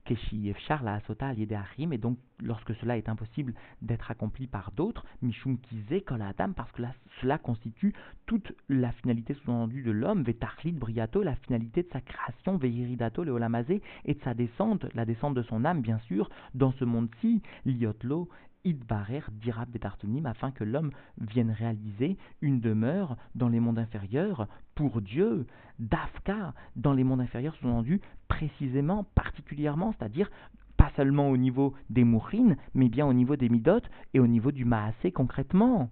keshi 0.05 0.53
la 0.83 0.95
asota 0.95 1.27
al 1.27 1.53
harim, 1.53 1.93
et 1.93 1.97
donc, 1.97 2.17
lorsque 2.41 2.73
cela 2.75 2.97
est 2.97 3.09
impossible 3.09 3.53
d'être 3.81 4.09
accompli 4.09 4.47
par 4.47 4.71
d'autres, 4.71 5.05
mishum 5.21 5.57
kize 5.59 6.01
kol 6.05 6.21
adam, 6.21 6.53
parce 6.53 6.71
que 6.71 6.81
cela 7.21 7.37
constitue 7.37 7.93
toute 8.25 8.51
la 8.69 8.91
finalité 8.93 9.33
sous-entendue 9.35 9.83
de 9.83 9.91
l'homme, 9.91 10.23
vetarlit 10.23 10.71
briato, 10.71 11.21
la 11.21 11.35
finalité 11.35 11.83
de 11.83 11.89
sa 11.91 12.01
création, 12.01 12.57
veiridato 12.57 13.23
le 13.23 13.31
olamazé, 13.31 13.81
et 14.05 14.15
de 14.15 14.21
sa 14.21 14.33
descente, 14.33 14.85
la 14.95 15.05
descente 15.05 15.35
de 15.35 15.43
son 15.43 15.65
âme, 15.65 15.81
bien 15.81 15.99
sûr, 15.99 16.29
dans 16.55 16.71
ce 16.73 16.85
monde-ci, 16.85 17.41
liotlo, 17.65 18.29
Idbarer 18.63 19.21
dirab 19.31 19.69
betartonim 19.69 20.25
afin 20.25 20.51
que 20.51 20.63
l'homme 20.63 20.91
vienne 21.17 21.51
réaliser 21.51 22.17
une 22.41 22.59
demeure 22.59 23.15
dans 23.35 23.49
les 23.49 23.59
mondes 23.59 23.79
inférieurs 23.79 24.47
pour 24.75 25.01
Dieu, 25.01 25.45
d'Afka 25.79 26.53
dans 26.75 26.93
les 26.93 27.03
mondes 27.03 27.21
inférieurs 27.21 27.55
sous-entendu 27.55 28.01
précisément, 28.27 29.03
particulièrement, 29.15 29.93
c'est-à-dire 29.93 30.29
pas 30.75 30.91
seulement 30.95 31.29
au 31.29 31.37
niveau 31.37 31.73
des 31.89 32.03
mourines, 32.03 32.57
mais 32.73 32.89
bien 32.89 33.07
au 33.07 33.13
niveau 33.13 33.35
des 33.35 33.49
midot 33.49 33.81
et 34.13 34.19
au 34.19 34.27
niveau 34.27 34.51
du 34.51 34.65
maasé 34.65 35.11
concrètement. 35.11 35.89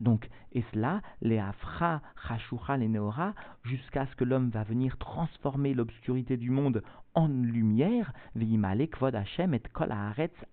Donc, 0.00 0.28
et 0.52 0.64
cela, 0.72 1.02
les 1.22 1.38
afra, 1.38 2.02
rachura, 2.16 2.76
les 2.76 2.88
neora, 2.88 3.34
jusqu'à 3.62 4.06
ce 4.06 4.16
que 4.16 4.24
l'homme 4.24 4.50
va 4.50 4.64
venir 4.64 4.98
transformer 4.98 5.72
l'obscurité 5.72 6.36
du 6.36 6.50
monde 6.50 6.82
en 7.14 7.28
lumière, 7.28 8.12
et 8.36 9.60
kol 9.72 9.94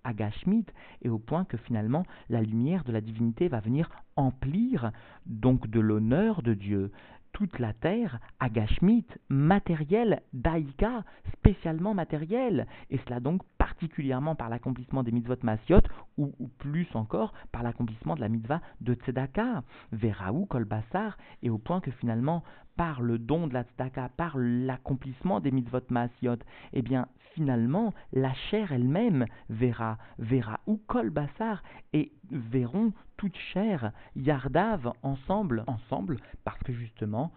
agashmit, 0.03 0.65
et 1.01 1.09
au 1.09 1.19
point 1.19 1.45
que 1.45 1.57
finalement 1.57 2.05
la 2.29 2.41
lumière 2.41 2.83
de 2.83 2.91
la 2.91 3.01
divinité 3.01 3.47
va 3.47 3.59
venir 3.59 3.89
emplir 4.15 4.91
donc 5.25 5.67
de 5.67 5.79
l'honneur 5.79 6.41
de 6.41 6.53
Dieu. 6.53 6.91
Toute 7.33 7.59
la 7.59 7.71
terre, 7.71 8.19
agashmit, 8.41 9.05
matériel, 9.29 10.21
daïka, 10.33 11.05
spécialement 11.31 11.93
matériel, 11.93 12.67
et 12.89 12.97
cela 13.05 13.21
donc 13.21 13.41
particulièrement 13.57 14.35
par 14.35 14.49
l'accomplissement 14.49 15.01
des 15.01 15.13
mitzvot 15.13 15.37
masiot, 15.43 15.81
ou, 16.17 16.33
plus 16.59 16.87
encore 16.93 17.33
par 17.53 17.63
l'accomplissement 17.63 18.15
de 18.15 18.21
la 18.21 18.27
mitzvah 18.27 18.61
de 18.81 18.93
tzedaka, 18.95 19.63
veraou 19.93 20.45
kolbassar, 20.45 21.17
et 21.41 21.49
au 21.49 21.57
point 21.57 21.79
que 21.79 21.91
finalement, 21.91 22.43
par 22.81 23.03
le 23.03 23.19
don 23.19 23.45
de 23.45 23.53
la 23.53 23.61
tzedaka, 23.61 24.09
par 24.17 24.39
l'accomplissement 24.39 25.39
des 25.39 25.51
mitzvot 25.51 25.83
masiot, 25.91 26.37
eh 26.73 26.81
bien 26.81 27.07
finalement, 27.35 27.93
la 28.11 28.33
chair 28.33 28.71
elle-même 28.71 29.27
verra, 29.51 29.99
verra 30.17 30.61
ou 30.65 30.77
kolbassar, 30.87 31.61
et 31.93 32.11
verront 32.31 32.91
toute 33.17 33.37
chair, 33.53 33.91
yardav, 34.15 34.93
ensemble, 35.03 35.63
ensemble, 35.67 36.17
parce 36.43 36.57
que 36.63 36.73
justement, 36.73 37.31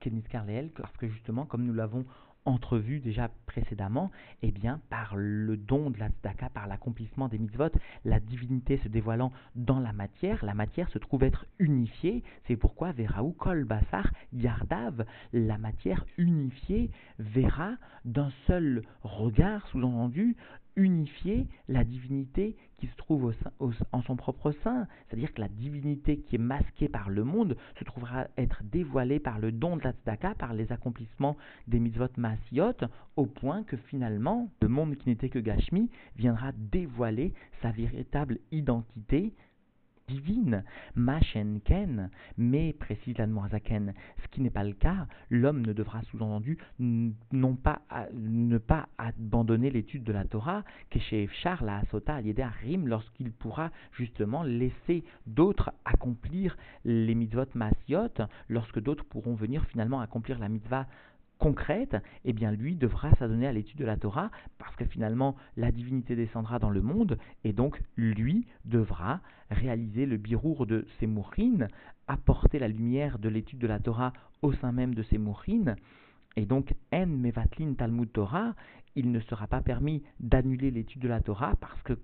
Kenizkar 0.00 0.46
Leel, 0.46 0.70
parce 0.70 0.96
que 0.96 1.06
justement, 1.06 1.46
comme 1.46 1.64
nous 1.64 1.74
l'avons 1.74 2.04
entrevu 2.44 3.00
déjà 3.00 3.30
précédemment, 3.46 4.10
eh 4.42 4.50
bien, 4.50 4.80
par 4.90 5.14
le 5.16 5.56
don 5.56 5.90
de 5.90 5.98
la 5.98 6.08
tzedaka, 6.08 6.48
par 6.50 6.66
l'accomplissement 6.66 7.28
des 7.28 7.38
mitzvot, 7.38 7.70
la 8.04 8.20
divinité 8.20 8.78
se 8.78 8.88
dévoilant 8.88 9.32
dans 9.54 9.78
la 9.78 9.92
matière, 9.92 10.44
la 10.44 10.54
matière 10.54 10.88
se 10.90 10.98
trouve 10.98 11.22
être 11.22 11.46
unifiée. 11.58 12.22
C'est 12.46 12.56
pourquoi 12.56 12.92
Veraou 12.92 13.32
Kol 13.32 13.64
Basar 13.64 14.10
Yardav, 14.32 15.04
la 15.32 15.58
matière 15.58 16.04
unifiée, 16.18 16.90
verra 17.18 17.72
d'un 18.04 18.30
seul 18.46 18.82
regard, 19.02 19.66
sous-entendu, 19.68 20.36
unifier 20.76 21.46
la 21.68 21.84
divinité 21.84 22.56
qui 22.78 22.86
se 22.86 22.96
trouve 22.96 23.34
en 23.92 24.02
son 24.02 24.16
propre 24.16 24.52
sein. 24.64 24.86
C'est-à-dire 25.06 25.32
que 25.32 25.40
la 25.40 25.48
divinité 25.48 26.18
qui 26.18 26.36
est 26.36 26.38
masquée 26.38 26.88
par 26.88 27.10
le 27.10 27.24
monde 27.24 27.56
se 27.78 27.84
trouvera 27.84 28.26
être 28.36 28.62
dévoilée 28.64 29.20
par 29.20 29.38
le 29.38 29.52
don 29.52 29.76
de 29.76 29.82
la 29.82 29.92
tzedaka, 29.92 30.34
par 30.34 30.54
les 30.54 30.72
accomplissements 30.72 31.36
des 31.68 31.78
mitzvot 31.78 32.08
maasiot, 32.16 32.72
au 33.16 33.26
point 33.26 33.62
que 33.64 33.76
finalement, 33.76 34.50
le 34.60 34.68
monde 34.68 34.96
qui 34.96 35.08
n'était 35.08 35.28
que 35.28 35.38
Gashmi 35.38 35.90
viendra 36.16 36.52
dévoiler 36.52 37.34
sa 37.60 37.70
véritable 37.70 38.38
identité 38.50 39.34
divine, 40.08 40.64
Machenken, 40.94 42.10
mais 42.36 42.72
précise 42.72 43.16
l'Admorazaken, 43.18 43.94
ce 44.22 44.28
qui 44.28 44.40
n'est 44.40 44.50
pas 44.50 44.64
le 44.64 44.72
cas, 44.72 45.06
l'homme 45.30 45.64
ne 45.64 45.72
devra 45.72 46.02
sous-entendu 46.02 46.58
non 46.78 47.56
pas 47.56 47.82
ne 48.12 48.58
pas 48.58 48.88
abandonner 48.98 49.70
l'étude 49.70 50.04
de 50.04 50.12
la 50.12 50.24
Torah, 50.24 50.64
que 50.90 50.98
chez 50.98 51.24
Efchar 51.24 51.64
la 51.64 51.78
Asota 51.78 52.16
Rim, 52.16 52.86
lorsqu'il 52.86 53.32
pourra 53.32 53.70
justement 53.92 54.42
laisser 54.42 55.04
d'autres 55.26 55.72
accomplir 55.84 56.56
les 56.84 57.14
mitzvot 57.14 57.46
masiot, 57.54 58.26
lorsque 58.48 58.80
d'autres 58.80 59.04
pourront 59.04 59.34
venir 59.34 59.64
finalement 59.66 60.00
accomplir 60.00 60.38
la 60.38 60.48
mitzvah 60.48 60.86
concrète, 61.42 61.96
eh 62.24 62.32
bien 62.32 62.52
lui 62.52 62.76
devra 62.76 63.10
s'adonner 63.16 63.48
à 63.48 63.52
l'étude 63.52 63.78
de 63.78 63.84
la 63.84 63.96
Torah 63.96 64.30
parce 64.58 64.76
que 64.76 64.84
finalement 64.84 65.34
la 65.56 65.72
divinité 65.72 66.14
descendra 66.14 66.60
dans 66.60 66.70
le 66.70 66.82
monde 66.82 67.18
et 67.42 67.52
donc 67.52 67.82
lui 67.96 68.46
devra 68.64 69.20
réaliser 69.50 70.06
le 70.06 70.18
birour 70.18 70.66
de 70.66 70.86
ses 71.00 71.08
mourines, 71.08 71.66
apporter 72.06 72.60
la 72.60 72.68
lumière 72.68 73.18
de 73.18 73.28
l'étude 73.28 73.58
de 73.58 73.66
la 73.66 73.80
Torah 73.80 74.12
au 74.42 74.52
sein 74.52 74.70
même 74.70 74.94
de 74.94 75.02
ses 75.02 75.18
mourines. 75.18 75.74
Et 76.36 76.46
donc, 76.46 76.72
en 76.92 77.06
mevatlin 77.06 77.74
Talmud 77.74 78.10
Torah, 78.12 78.54
il 78.94 79.10
ne 79.10 79.20
sera 79.20 79.48
pas 79.48 79.60
permis 79.62 80.04
d'annuler 80.20 80.70
l'étude 80.70 81.02
de 81.02 81.08
la 81.08 81.20
Torah 81.20 81.54
parce 81.60 81.82
que 81.82 81.98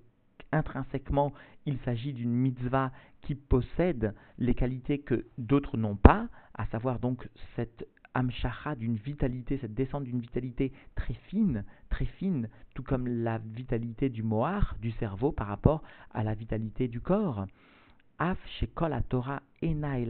intrinsèquement, 0.51 1.33
il 1.65 1.79
s'agit 1.85 2.13
d'une 2.13 2.35
mitzvah 2.35 2.91
qui 3.23 3.37
possède 3.37 4.15
les 4.39 4.55
qualités 4.55 4.99
que 4.99 5.27
d'autres 5.39 5.77
n'ont 5.77 5.97
pas, 5.97 6.29
à 6.55 6.67
savoir 6.67 6.99
donc 6.99 7.29
cette 7.55 7.87
amshacha 8.19 8.75
d'une 8.75 8.97
vitalité, 8.97 9.59
cette 9.59 9.75
descente 9.75 10.05
d'une 10.05 10.21
vitalité 10.21 10.73
très 10.97 11.15
fine, 11.15 11.65
très 11.89 12.05
fine, 12.05 12.49
tout 12.75 12.83
comme 12.83 13.07
la 13.07 13.39
vitalité 13.39 14.09
du 14.09 14.23
mohar, 14.23 14.77
du 14.81 14.91
cerveau, 14.93 15.31
par 15.31 15.47
rapport 15.47 15.83
à 16.13 16.25
la 16.25 16.35
vitalité 16.35 16.89
du 16.89 17.01
corps. 17.01 17.47
Af 18.19 18.39
shekol 18.59 19.01
Torah 19.09 19.43
ena 19.63 20.01
et 20.01 20.07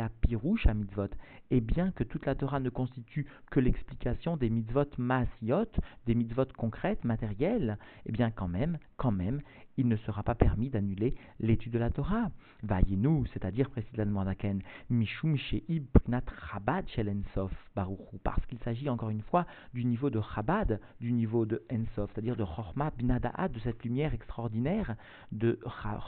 mitzvot. 0.75 1.11
Et 1.51 1.61
bien 1.61 1.91
que 1.91 2.05
toute 2.05 2.25
la 2.25 2.35
Torah 2.35 2.59
ne 2.59 2.71
constitue 2.71 3.27
que 3.51 3.61
l'explication 3.61 4.39
des 4.39 4.49
mitzvot 4.49 4.89
maasiot, 4.97 5.69
des 6.07 6.15
mitzvot 6.15 6.47
concrètes, 6.57 7.05
matérielles, 7.05 7.77
et 8.07 8.13
bien 8.13 8.31
quand 8.31 8.49
même, 8.49 8.79
quand 8.97 9.13
même, 9.13 9.43
il 9.79 9.89
ne 9.89 9.97
sera 9.97 10.23
pas 10.23 10.35
permis 10.35 10.69
d'annuler 10.69 11.15
l'étude 11.41 11.73
de 11.73 11.79
la 11.79 11.91
Torah. 11.91 12.31
Vayinu, 12.65 13.27
c'est-à-dire 13.33 13.71
précisément 13.71 14.25
d'Aken, 14.25 14.61
Mishum 14.91 15.37
Sheib 15.37 15.87
Pnat 16.05 16.25
Chabad 16.51 16.87
Shel 16.89 17.09
Ensof 17.09 17.53
Baruchu, 17.75 18.19
parce 18.25 18.45
qu'il 18.47 18.59
s'agit 18.59 18.89
encore 18.91 19.11
une 19.11 19.23
fois 19.23 19.47
du 19.73 19.85
niveau 19.85 20.11
de 20.11 20.21
Chabad, 20.35 20.81
du 21.01 21.13
niveau 21.13 21.47
de 21.47 21.63
Ensof, 21.73 22.11
c'est-à-dire 22.13 22.37
de 22.37 22.45
Chorma 22.45 22.91
Binadaad, 22.91 23.53
de 23.53 23.61
cette 23.61 23.83
lumière 23.85 24.13
extraordinaire, 24.13 24.97
de 25.31 25.59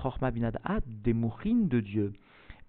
Chorma 0.03 0.33
Binadaad, 0.33 0.83
des 0.87 1.13
mourines 1.13 1.69
de 1.69 1.81
Dieu. 1.81 2.13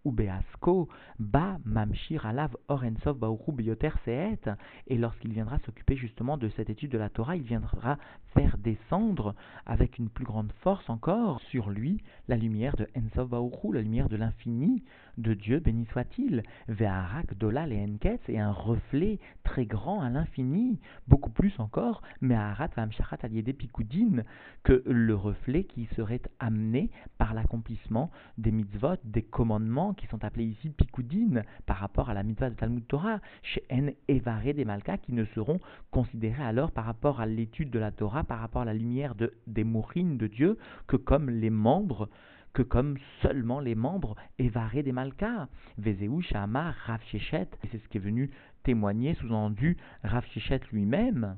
Ubeasko, 0.05 0.87
Ba 1.19 1.57
Mamshir 1.65 2.25
Alav 2.25 2.55
Orensov 2.67 3.17
Baoru 3.17 3.51
Beyoter 3.51 3.91
Seet. 4.05 4.49
Et 4.87 4.97
lorsqu'il 4.97 5.33
viendra 5.33 5.59
s'occuper 5.59 5.95
justement 5.95 6.37
de 6.37 6.49
cette 6.49 6.69
étude 6.69 6.91
de 6.91 6.97
la 6.97 7.09
Torah, 7.09 7.35
il 7.35 7.43
viendra 7.43 7.97
faire 8.33 8.57
descendre 8.57 9.35
avec 9.65 9.97
une 9.97 10.09
plus 10.09 10.25
grande 10.25 10.51
force 10.61 10.89
encore 10.89 11.41
sur 11.49 11.69
lui 11.69 12.01
la 12.27 12.37
lumière 12.37 12.75
de 12.75 12.87
Ensov 12.97 13.29
Baoru, 13.29 13.73
la 13.73 13.81
lumière 13.81 14.09
de 14.09 14.15
l'infini 14.15 14.83
de 15.17 15.33
Dieu, 15.33 15.59
béni 15.59 15.85
soit-il. 15.91 16.43
Ve'arak 16.67 17.37
Dolal 17.37 17.73
et 17.73 17.83
Enketz 17.83 18.21
et 18.27 18.39
un 18.39 18.51
reflet 18.51 19.19
très 19.43 19.65
grand 19.65 20.01
à 20.01 20.09
l'infini, 20.09 20.79
beaucoup 21.07 21.29
plus 21.29 21.53
encore, 21.59 22.01
mais 22.21 22.35
Aharat 22.35 22.69
Vamsharat 22.75 23.17
Aliede 23.23 23.55
Pikoudin, 23.55 24.23
que 24.63 24.83
le 24.85 25.15
reflet 25.15 25.63
qui 25.63 25.87
serait 25.95 26.21
amené 26.39 26.89
par 27.17 27.33
l'accomplissement 27.33 28.11
des 28.37 28.51
mitzvot, 28.51 28.95
des 29.03 29.23
commandements 29.23 29.93
qui 29.93 30.07
sont 30.07 30.23
appelés 30.23 30.45
ici 30.45 30.69
Pikoudin 30.69 31.43
par 31.65 31.77
rapport 31.77 32.09
à 32.09 32.13
la 32.13 32.23
mitzvah 32.23 32.49
de 32.49 32.55
Talmud 32.55 32.87
Torah, 32.87 33.19
chez 33.41 33.63
En 33.71 33.87
Evaré 34.07 34.53
des 34.53 34.65
Malkas, 34.65 34.97
qui 34.97 35.13
ne 35.13 35.25
seront 35.25 35.59
considérés 35.91 36.43
alors 36.43 36.71
par 36.71 36.85
rapport 36.85 37.19
à 37.19 37.25
l'étude 37.25 37.69
de 37.69 37.79
la 37.79 37.91
Torah, 37.91 38.23
par 38.23 38.39
rapport 38.39 38.61
à 38.61 38.65
la 38.65 38.73
lumière 38.73 39.15
de, 39.15 39.33
des 39.47 39.63
mourines 39.63 40.17
de 40.17 40.27
Dieu, 40.27 40.57
que 40.87 40.95
comme 40.95 41.29
les 41.29 41.49
membres 41.49 42.09
que 42.53 42.61
comme 42.61 42.97
seulement 43.21 43.59
les 43.59 43.75
membres 43.75 44.15
évarés 44.39 44.83
des 44.83 44.91
Malkas. 44.91 45.47
Vezeu, 45.77 46.21
Shama, 46.21 46.73
Rav 46.85 47.01
Shechet, 47.05 47.49
et 47.63 47.67
c'est 47.71 47.77
ce 47.77 47.87
qui 47.87 47.97
est 47.97 48.01
venu 48.01 48.31
témoigner, 48.63 49.15
sous-entendu, 49.15 49.77
Rav 50.03 50.25
lui-même, 50.71 51.37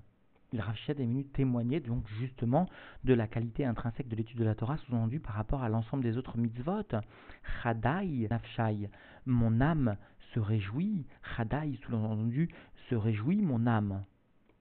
Rachet 0.60 0.93
est 0.93 1.06
venu 1.06 1.26
témoigner 1.26 1.80
donc 1.80 2.08
justement 2.19 2.67
de 3.04 3.13
la 3.13 3.28
qualité 3.28 3.65
intrinsèque 3.65 4.08
de 4.08 4.15
l'étude 4.15 4.38
de 4.38 4.43
la 4.43 4.56
Torah 4.56 4.78
sous-entendu 4.78 5.19
par 5.19 5.36
rapport 5.36 5.63
à 5.63 5.69
l'ensemble 5.69 6.04
des 6.04 6.17
autres 6.17 6.38
mitzvot. 6.38 6.84
Chadai 7.63 8.28
nafshai, 8.30 8.89
mon 9.26 9.62
âme 9.62 9.97
se 10.34 10.39
réjouit. 10.39 11.06
Chadai 11.36 11.80
sous-entendu 11.86 12.49
se 12.89 12.95
réjouit 12.95 13.41
mon 13.41 13.65
âme. 13.67 14.04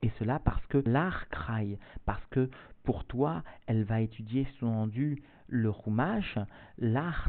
Et 0.03 0.11
cela 0.19 0.41
parce 0.41 0.65
que 0.67 0.79
l'art 0.79 1.29
craille, 1.29 1.79
parce 2.05 2.25
que 2.27 2.51
pour 2.85 3.05
toi, 3.05 3.43
elle 3.67 3.85
va 3.85 4.01
étudier 4.01 4.47
sous-entendu 4.59 5.23
le 5.53 5.71
Chumash, 5.71 6.39
l'art 6.79 7.29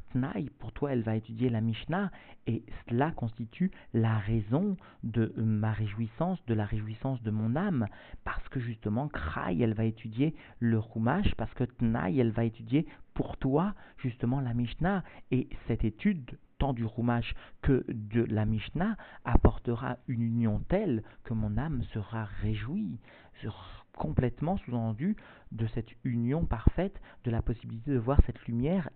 pour 0.57 0.71
toi, 0.71 0.93
elle 0.93 1.01
va 1.01 1.15
étudier 1.17 1.49
la 1.49 1.59
Mishnah, 1.59 2.09
et 2.47 2.63
cela 2.87 3.11
constitue 3.11 3.69
la 3.93 4.17
raison 4.17 4.77
de 5.03 5.33
ma 5.35 5.73
réjouissance, 5.73 6.43
de 6.45 6.53
la 6.53 6.65
réjouissance 6.65 7.21
de 7.21 7.31
mon 7.31 7.57
âme, 7.57 7.87
parce 8.23 8.47
que 8.47 8.61
justement, 8.61 9.09
Krai, 9.09 9.59
elle 9.59 9.73
va 9.73 9.83
étudier 9.83 10.33
le 10.59 10.81
Chumash, 10.81 11.35
parce 11.35 11.53
que 11.53 11.65
Tnaï, 11.65 12.19
elle 12.19 12.31
va 12.31 12.45
étudier 12.45 12.87
pour 13.13 13.35
toi, 13.37 13.75
justement, 13.97 14.39
la 14.39 14.53
Mishnah, 14.53 15.03
et 15.31 15.49
cette 15.67 15.83
étude 15.83 16.37
tant 16.59 16.71
du 16.71 16.87
Chumash 16.95 17.35
que 17.61 17.83
de 17.89 18.23
la 18.23 18.45
Mishnah 18.45 18.95
apportera 19.25 19.97
une 20.07 20.21
union 20.21 20.61
telle 20.69 21.03
que 21.25 21.33
mon 21.33 21.57
âme 21.57 21.83
sera 21.93 22.23
réjouie, 22.41 22.99
complètement 23.97 24.57
sous-entendu 24.57 25.15
de 25.51 25.67
cette 25.67 25.89
union 26.03 26.45
parfaite, 26.45 26.99
de 27.23 27.31
la 27.31 27.41
possibilité 27.41 27.91
de 27.91 27.99
voir 27.99 28.19
cette 28.25 28.43
lumière 28.45 28.89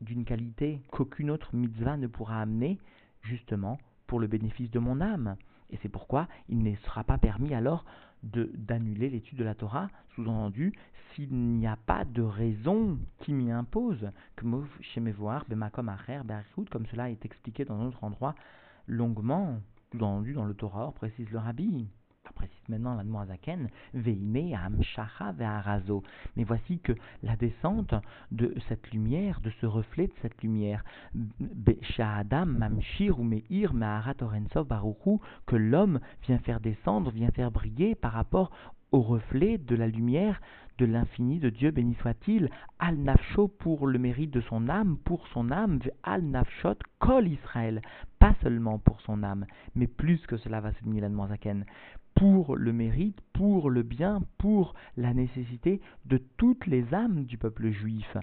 d'une 0.00 0.24
qualité 0.24 0.82
qu'aucune 0.90 1.30
autre 1.30 1.54
mitzvah 1.54 1.96
ne 1.96 2.06
pourra 2.06 2.40
amener, 2.40 2.78
justement 3.22 3.78
pour 4.06 4.20
le 4.20 4.26
bénéfice 4.26 4.70
de 4.70 4.78
mon 4.78 5.00
âme. 5.00 5.36
Et 5.70 5.78
c'est 5.82 5.88
pourquoi 5.88 6.28
il 6.48 6.62
ne 6.62 6.74
sera 6.76 7.04
pas 7.04 7.18
permis 7.18 7.54
alors 7.54 7.84
d'annuler 8.22 9.10
l'étude 9.10 9.38
de 9.38 9.44
la 9.44 9.54
Torah, 9.54 9.88
sous-entendu, 10.14 10.72
s'il 11.14 11.34
n'y 11.34 11.66
a 11.66 11.76
pas 11.76 12.04
de 12.04 12.22
raison 12.22 12.98
qui 13.18 13.32
m'y 13.32 13.50
impose, 13.50 14.10
comme 14.36 14.66
comme 16.70 16.86
cela 16.86 17.10
est 17.10 17.24
expliqué 17.24 17.64
dans 17.64 17.80
un 17.80 17.86
autre 17.86 18.04
endroit 18.04 18.34
longuement, 18.86 19.60
sous-entendu 19.92 20.32
dans 20.32 20.44
le 20.44 20.54
Torah, 20.54 20.92
précise 20.92 21.30
le 21.30 21.38
Rabbi 21.38 21.88
précise 22.32 22.68
maintenant 22.68 22.94
la 22.94 23.26
Zaken, 23.26 23.68
Veime, 23.92 24.54
Amshacha, 24.54 25.32
Ve'arazo. 25.32 26.02
Mais 26.36 26.44
voici 26.44 26.78
que 26.78 26.92
la 27.22 27.36
descente 27.36 27.94
de 28.30 28.54
cette 28.68 28.90
lumière, 28.92 29.40
de 29.40 29.50
ce 29.60 29.66
reflet 29.66 30.06
de 30.06 30.12
cette 30.22 30.42
lumière, 30.42 30.84
Shahadam, 31.82 32.56
Mamshir 32.58 33.18
Meir, 33.22 33.72
que 35.46 35.56
l'homme 35.56 36.00
vient 36.26 36.38
faire 36.38 36.60
descendre, 36.60 37.10
vient 37.10 37.30
faire 37.30 37.50
briller 37.50 37.94
par 37.94 38.12
rapport 38.12 38.50
au 38.92 39.02
reflet 39.02 39.58
de 39.58 39.74
la 39.74 39.88
lumière 39.88 40.40
de 40.78 40.86
l'infini 40.86 41.38
de 41.38 41.50
Dieu, 41.50 41.70
béni 41.70 41.94
soit-il, 42.00 42.48
al 42.78 42.96
nafsho 42.96 43.48
pour 43.48 43.86
le 43.86 43.98
mérite 43.98 44.30
de 44.30 44.40
son 44.40 44.68
âme, 44.68 44.96
pour 45.04 45.26
son 45.28 45.50
âme, 45.50 45.78
al 46.02 46.22
nafshot 46.22 46.78
kol 46.98 47.28
Israël, 47.28 47.80
pas 48.18 48.34
seulement 48.42 48.78
pour 48.78 49.00
son 49.02 49.22
âme, 49.22 49.46
mais 49.74 49.86
plus 49.86 50.24
que 50.26 50.36
cela 50.36 50.60
va 50.60 50.72
souligner 50.74 51.00
la 51.00 51.10
Zaken, 51.28 51.64
pour 52.14 52.56
le 52.56 52.72
mérite, 52.72 53.20
pour 53.32 53.70
le 53.70 53.82
bien, 53.82 54.22
pour 54.38 54.74
la 54.96 55.14
nécessité 55.14 55.80
de 56.06 56.18
toutes 56.36 56.66
les 56.66 56.94
âmes 56.94 57.24
du 57.24 57.38
peuple 57.38 57.70
juif. 57.70 58.16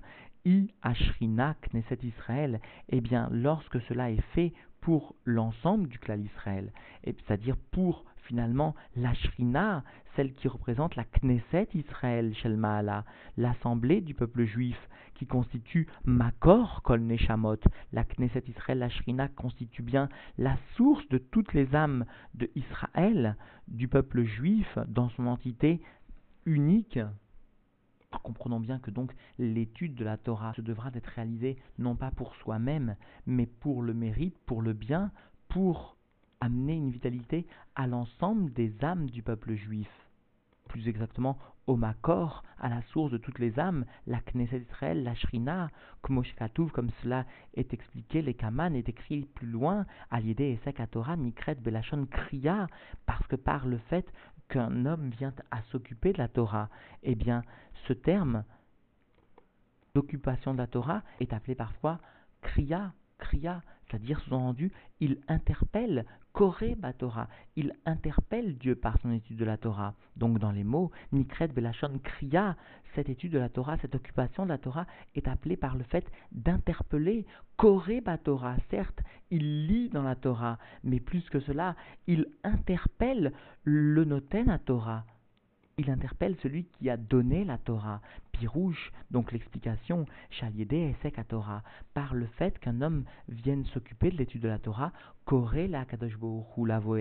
I 0.46 0.74
Ashrina 0.82 1.56
Knesset 1.62 2.00
Israël, 2.04 2.60
eh 2.90 3.02
bien, 3.02 3.30
lorsque 3.32 3.82
cela 3.82 4.12
est 4.12 4.24
fait 4.34 4.54
pour 4.80 5.16
l'ensemble 5.26 5.88
du 5.88 6.00
clan 6.00 6.20
Israël, 6.20 6.72
c'est-à-dire 7.04 7.58
pour 7.72 8.06
finalement 8.32 8.76
la 8.96 9.14
Shrina, 9.14 9.84
celle 10.16 10.32
qui 10.32 10.48
représente 10.48 10.96
la 10.96 11.04
Knesset 11.04 11.68
Israël 11.74 12.34
Shelmaala, 12.34 13.04
l'assemblée 13.36 14.00
du 14.00 14.14
peuple 14.14 14.46
juif, 14.46 14.78
qui 15.16 15.28
constitue 15.28 15.90
Makor 16.06 16.82
Kol 16.82 17.02
Neshamot. 17.02 17.58
La 17.92 18.06
Knesset 18.06 18.46
Israël, 18.48 18.80
la 18.80 18.88
Shrina, 18.88 19.28
constitue 19.28 19.82
bien 19.82 20.08
la 20.38 20.56
source 20.78 21.06
de 21.10 21.18
toutes 21.18 21.54
les 21.54 21.76
âmes 21.76 22.06
de 22.34 22.50
Israël, 22.56 23.36
du 23.68 23.90
peuple 23.90 24.24
juif, 24.24 24.80
dans 24.88 25.10
son 25.10 25.28
entité 25.28 25.82
unique. 26.46 27.00
Comprenons 28.24 28.62
bien 28.62 28.80
que 28.80 28.92
donc 28.92 29.12
l'étude 29.40 29.96
de 29.96 30.06
la 30.06 30.16
Torah 30.16 30.54
se 30.54 30.62
devra 30.62 30.90
d'être 30.90 31.08
réalisée 31.08 31.58
non 31.80 31.98
pas 31.98 32.12
pour 32.12 32.34
soi-même, 32.36 32.96
mais 33.26 33.46
pour 33.46 33.82
le 33.82 33.94
mérite, 33.94 34.38
pour 34.46 34.62
le 34.62 34.72
bien, 34.72 35.12
pour 35.50 35.98
amener 36.42 36.76
une 36.76 36.92
vitalité 36.92 37.48
à 37.76 37.88
l'ensemble 37.88 38.52
des 38.54 38.74
âmes 38.84 39.10
du 39.10 39.24
peuple 39.24 39.54
juif. 39.54 39.90
Plus 40.68 40.88
exactement, 40.88 41.38
au 41.68 41.76
Makor, 41.76 42.44
à 42.60 42.70
la 42.70 42.82
source 42.84 43.12
de 43.12 43.18
toutes 43.18 43.40
les 43.40 43.60
âmes, 43.60 43.86
la 44.08 44.20
Knesset 44.20 44.66
Israël, 44.70 45.04
la 45.04 45.16
Shrina, 45.16 45.70
comme 46.02 46.24
cela 47.04 47.26
est 47.54 47.74
expliqué, 47.74 48.22
les 48.22 48.34
Kaman 48.34 48.76
est 48.76 48.90
écrit 48.90 49.26
plus 49.36 49.48
loin, 49.48 49.86
à 50.10 50.20
l'idée 50.20 50.60
Torah, 50.92 51.16
Nikret 51.16 51.56
Belachon 51.56 52.08
Kriya, 52.08 52.68
parce 53.06 53.26
que 53.28 53.36
par 53.36 53.68
le 53.68 53.78
fait 53.90 54.12
qu'un 54.50 54.86
homme 54.86 55.10
vient 55.10 55.34
à 55.52 55.62
s'occuper 55.72 56.14
de 56.14 56.18
la 56.18 56.28
Torah, 56.28 56.70
eh 57.04 57.16
bien, 57.16 57.44
ce 57.88 57.94
terme 57.94 58.44
d'occupation 59.94 60.54
de 60.54 60.60
la 60.60 60.68
Torah 60.68 61.04
est 61.20 61.34
appelé 61.34 61.56
parfois 61.56 62.00
Kriya, 62.42 62.94
Kriya, 63.18 63.62
c'est-à-dire 63.88 64.20
sous-entendu, 64.22 64.72
il 65.00 65.20
interpelle 65.28 66.06
Koré 66.34 66.78
Torah, 66.98 67.28
il 67.56 67.74
interpelle 67.86 68.58
Dieu 68.58 68.76
par 68.76 68.98
son 69.02 69.12
étude 69.12 69.38
de 69.38 69.46
la 69.46 69.58
Torah. 69.58 69.96
Donc 70.16 70.40
dans 70.40 70.52
les 70.52 70.64
mots, 70.64 70.92
Nikret 71.12 71.50
Belachon 71.50 72.00
Kriya, 72.04 72.56
cette 72.96 73.10
étude 73.10 73.34
de 73.34 73.40
la 73.40 73.50
Torah, 73.50 73.78
cette 73.78 73.96
occupation 73.96 74.44
de 74.44 74.50
la 74.50 74.58
Torah 74.58 74.88
est 75.16 75.28
appelée 75.28 75.58
par 75.58 75.76
le 75.76 75.84
fait 75.84 76.06
d'interpeller 76.32 77.26
Koré 77.58 78.02
Torah. 78.24 78.56
Certes, 78.70 79.02
il 79.30 79.68
lit 79.68 79.90
dans 79.90 80.04
la 80.04 80.16
Torah, 80.16 80.58
mais 80.84 81.00
plus 81.00 81.30
que 81.30 81.40
cela, 81.40 81.76
il 82.08 82.28
interpelle 82.44 83.34
le 83.64 84.06
Noten 84.06 84.50
à 84.50 84.60
Torah 84.60 85.06
il 85.78 85.90
interpelle 85.90 86.36
celui 86.42 86.66
qui 86.66 86.90
a 86.90 86.98
donné 86.98 87.44
la 87.44 87.58
Torah. 87.58 88.02
Pirouche, 88.32 88.92
donc 89.12 89.32
l'explication, 89.32 90.06
Chaliede 90.30 90.74
et 90.74 90.96
Torah, 91.28 91.64
par 91.94 92.14
le 92.14 92.26
fait 92.26 92.58
qu'un 92.60 92.82
homme 92.82 93.04
vienne 93.30 93.66
s'occuper 93.66 94.10
de 94.10 94.18
l'étude 94.18 94.42
de 94.42 94.48
la 94.48 94.60
Torah, 94.60 94.92
Koré 95.26 95.68
la 95.68 95.86
Kadosh 95.86 96.18
Lavo. 96.58 96.98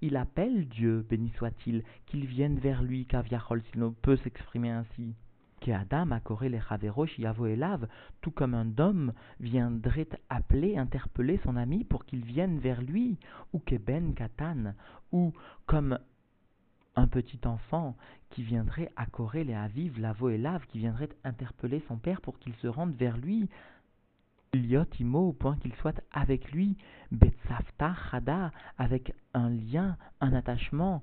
Il 0.00 0.16
appelle 0.16 0.68
Dieu, 0.68 1.06
béni 1.08 1.30
soit-il, 1.36 1.84
qu'il 2.06 2.26
vienne 2.26 2.58
vers 2.58 2.82
lui, 2.82 3.06
Kaviachol, 3.06 3.62
s'il 3.70 3.80
ne 3.80 3.88
peut 3.90 4.16
s'exprimer 4.16 4.70
ainsi. 4.70 5.14
Que 5.60 5.72
Adam 5.72 6.10
a 6.12 6.20
coré 6.20 6.48
les 6.48 6.60
Chaverosh 6.60 7.18
Yavo 7.18 7.46
tout 8.22 8.30
comme 8.30 8.54
un 8.54 8.78
homme 8.78 9.12
viendrait 9.40 10.08
appeler, 10.30 10.78
interpeller 10.78 11.38
son 11.44 11.54
ami 11.56 11.84
pour 11.84 12.06
qu'il 12.06 12.24
vienne 12.24 12.58
vers 12.58 12.80
lui, 12.80 13.18
ou 13.52 13.58
que 13.58 13.76
Ben 13.76 14.14
Katan, 14.14 14.72
ou 15.12 15.34
comme 15.66 15.98
un 16.96 17.06
petit 17.06 17.40
enfant 17.44 17.96
qui 18.30 18.42
viendrait 18.42 18.92
accorer 18.96 19.44
les 19.44 19.54
aviv, 19.54 19.98
lavo 20.00 20.28
et 20.28 20.38
lave, 20.38 20.66
qui 20.66 20.78
viendrait 20.78 21.08
interpeller 21.24 21.82
son 21.88 21.96
père 21.96 22.20
pour 22.20 22.38
qu'il 22.38 22.54
se 22.56 22.66
rende 22.66 22.94
vers 22.94 23.16
lui, 23.16 23.48
Liotimo, 24.52 25.28
au 25.28 25.32
point 25.32 25.56
qu'il 25.56 25.74
soit 25.76 26.00
avec 26.12 26.50
lui, 26.52 26.76
Betsafta 27.12 27.94
Chada, 28.10 28.50
avec 28.78 29.14
un 29.32 29.48
lien, 29.48 29.96
un 30.20 30.32
attachement 30.32 31.02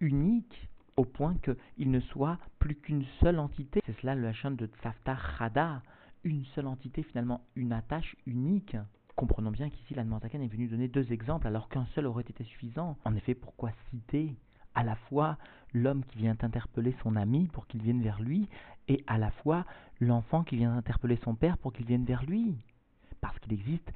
unique, 0.00 0.68
au 0.96 1.04
point 1.04 1.36
qu'il 1.36 1.90
ne 1.90 2.00
soit 2.00 2.38
plus 2.58 2.74
qu'une 2.74 3.04
seule 3.20 3.38
entité. 3.38 3.80
C'est 3.86 4.00
cela 4.00 4.14
le 4.14 4.26
Hachem 4.26 4.56
de 4.56 4.66
Tsafta 4.66 5.16
Chada, 5.16 5.82
une 6.24 6.44
seule 6.54 6.66
entité, 6.66 7.02
finalement, 7.02 7.42
une 7.54 7.72
attache 7.72 8.16
unique. 8.26 8.76
Comprenons 9.14 9.50
bien 9.50 9.68
qu'ici, 9.68 9.94
la 9.94 10.02
est 10.02 10.48
venu 10.48 10.68
donner 10.68 10.88
deux 10.88 11.12
exemples, 11.12 11.46
alors 11.46 11.68
qu'un 11.68 11.86
seul 11.94 12.06
aurait 12.06 12.22
été 12.22 12.44
suffisant. 12.44 12.96
En 13.04 13.14
effet, 13.14 13.34
pourquoi 13.34 13.72
citer 13.90 14.34
à 14.78 14.84
la 14.84 14.94
fois 14.94 15.36
l'homme 15.74 16.04
qui 16.04 16.18
vient 16.18 16.36
interpeller 16.40 16.94
son 17.02 17.16
ami 17.16 17.48
pour 17.48 17.66
qu'il 17.66 17.82
vienne 17.82 18.00
vers 18.00 18.22
lui, 18.22 18.48
et 18.86 19.02
à 19.08 19.18
la 19.18 19.32
fois 19.32 19.64
l'enfant 20.00 20.44
qui 20.44 20.56
vient 20.56 20.76
interpeller 20.76 21.18
son 21.24 21.34
père 21.34 21.58
pour 21.58 21.72
qu'il 21.72 21.84
vienne 21.84 22.04
vers 22.04 22.22
lui. 22.22 22.56
Parce 23.20 23.36
qu'il 23.40 23.52
existe, 23.52 23.92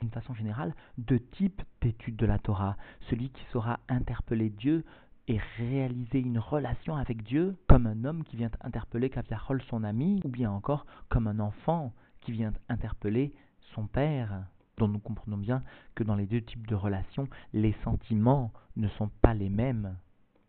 d'une 0.00 0.10
façon 0.10 0.32
générale, 0.34 0.72
deux 0.98 1.18
types 1.18 1.60
d'études 1.80 2.14
de 2.14 2.26
la 2.26 2.38
Torah. 2.38 2.76
Celui 3.10 3.30
qui 3.30 3.44
saura 3.50 3.80
interpeller 3.88 4.50
Dieu 4.50 4.84
et 5.26 5.40
réaliser 5.58 6.20
une 6.20 6.38
relation 6.38 6.94
avec 6.94 7.24
Dieu, 7.24 7.56
comme 7.66 7.88
un 7.88 8.04
homme 8.04 8.22
qui 8.22 8.36
vient 8.36 8.50
interpeller 8.60 9.10
Kaviachol 9.10 9.60
son 9.62 9.82
ami, 9.82 10.20
ou 10.24 10.28
bien 10.28 10.52
encore 10.52 10.86
comme 11.08 11.26
un 11.26 11.40
enfant 11.40 11.92
qui 12.20 12.30
vient 12.30 12.52
interpeller 12.68 13.34
son 13.74 13.88
père 13.88 14.44
dont 14.78 14.86
nous 14.86 15.00
comprenons 15.00 15.38
bien 15.38 15.64
que 15.96 16.04
dans 16.04 16.14
les 16.14 16.26
deux 16.26 16.40
types 16.40 16.68
de 16.68 16.76
relations, 16.76 17.26
les 17.52 17.74
sentiments 17.82 18.52
ne 18.76 18.86
sont 18.90 19.10
pas 19.20 19.34
les 19.34 19.50
mêmes 19.50 19.96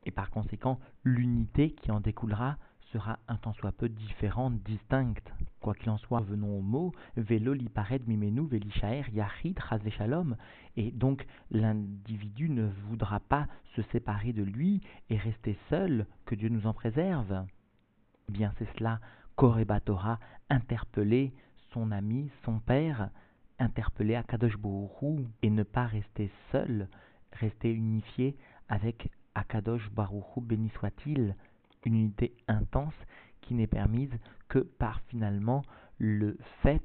et 0.05 0.11
par 0.11 0.29
conséquent 0.29 0.79
l'unité 1.03 1.71
qui 1.71 1.91
en 1.91 1.99
découlera 1.99 2.57
sera 2.91 3.19
un 3.27 3.37
tant 3.37 3.53
soit 3.53 3.71
peu 3.71 3.87
différente, 3.87 4.61
distincte. 4.63 5.31
Quoi 5.61 5.73
qu'il 5.73 5.89
en 5.89 5.97
soit, 5.97 6.21
venons 6.21 6.57
au 6.57 6.61
mot, 6.61 6.91
velo 7.15 7.53
lipared 7.53 8.07
mimenu 8.07 8.47
velishaer 8.47 9.05
yachid 9.13 9.57
shalom. 9.91 10.35
Et 10.75 10.91
donc 10.91 11.25
l'individu 11.51 12.49
ne 12.49 12.67
voudra 12.89 13.19
pas 13.19 13.47
se 13.75 13.81
séparer 13.83 14.33
de 14.33 14.43
lui 14.43 14.81
et 15.09 15.17
rester 15.17 15.57
seul, 15.69 16.05
que 16.25 16.35
Dieu 16.35 16.49
nous 16.49 16.67
en 16.67 16.73
préserve. 16.73 17.45
Eh 18.27 18.31
bien 18.31 18.53
c'est 18.57 18.67
cela, 18.77 18.99
Koreba 19.35 19.79
Torah, 19.79 20.19
interpeller 20.49 21.33
son 21.73 21.91
ami, 21.91 22.29
son 22.43 22.59
père, 22.59 23.09
interpeller 23.59 24.15
Akadosh 24.15 24.57
Bohru 24.57 25.25
et 25.41 25.49
ne 25.49 25.63
pas 25.63 25.85
rester 25.85 26.29
seul, 26.51 26.89
rester 27.31 27.71
unifié 27.71 28.35
avec 28.67 29.09
Akadosh 29.35 29.89
Baruchou, 29.91 30.41
béni 30.41 30.69
soit-il, 30.69 31.35
une 31.85 31.95
unité 31.95 32.33
intense 32.47 32.93
qui 33.41 33.53
n'est 33.53 33.67
permise 33.67 34.13
que 34.49 34.59
par 34.59 35.01
finalement 35.07 35.63
le 35.97 36.37
fait 36.61 36.83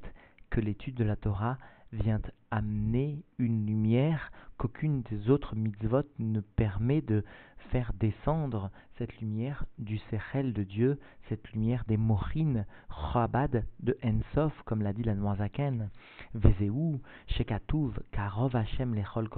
que 0.49 0.59
l'étude 0.59 0.95
de 0.95 1.03
la 1.03 1.15
Torah 1.15 1.57
vient 1.91 2.21
amener 2.51 3.23
une 3.37 3.65
lumière 3.65 4.31
qu'aucune 4.57 5.01
des 5.03 5.29
autres 5.29 5.55
mitzvot 5.55 6.03
ne 6.19 6.39
permet 6.39 7.01
de 7.01 7.23
faire 7.71 7.91
descendre. 7.93 8.71
Cette 8.97 9.19
lumière 9.19 9.65
du 9.77 9.97
Sechel 10.09 10.53
de 10.53 10.63
Dieu, 10.63 10.99
cette 11.29 11.51
lumière 11.51 11.83
des 11.87 11.97
Mochines, 11.97 12.65
Chabad 13.13 13.65
de 13.79 13.97
Ensof, 14.03 14.53
comme 14.63 14.81
l'a 14.81 14.93
dit 14.93 15.03
la 15.03 15.13
Vezeu, 15.13 15.89
Shekatuv, 17.27 17.93
Karov 18.11 18.55
Hashem 18.55 18.93
lechol 18.95 19.29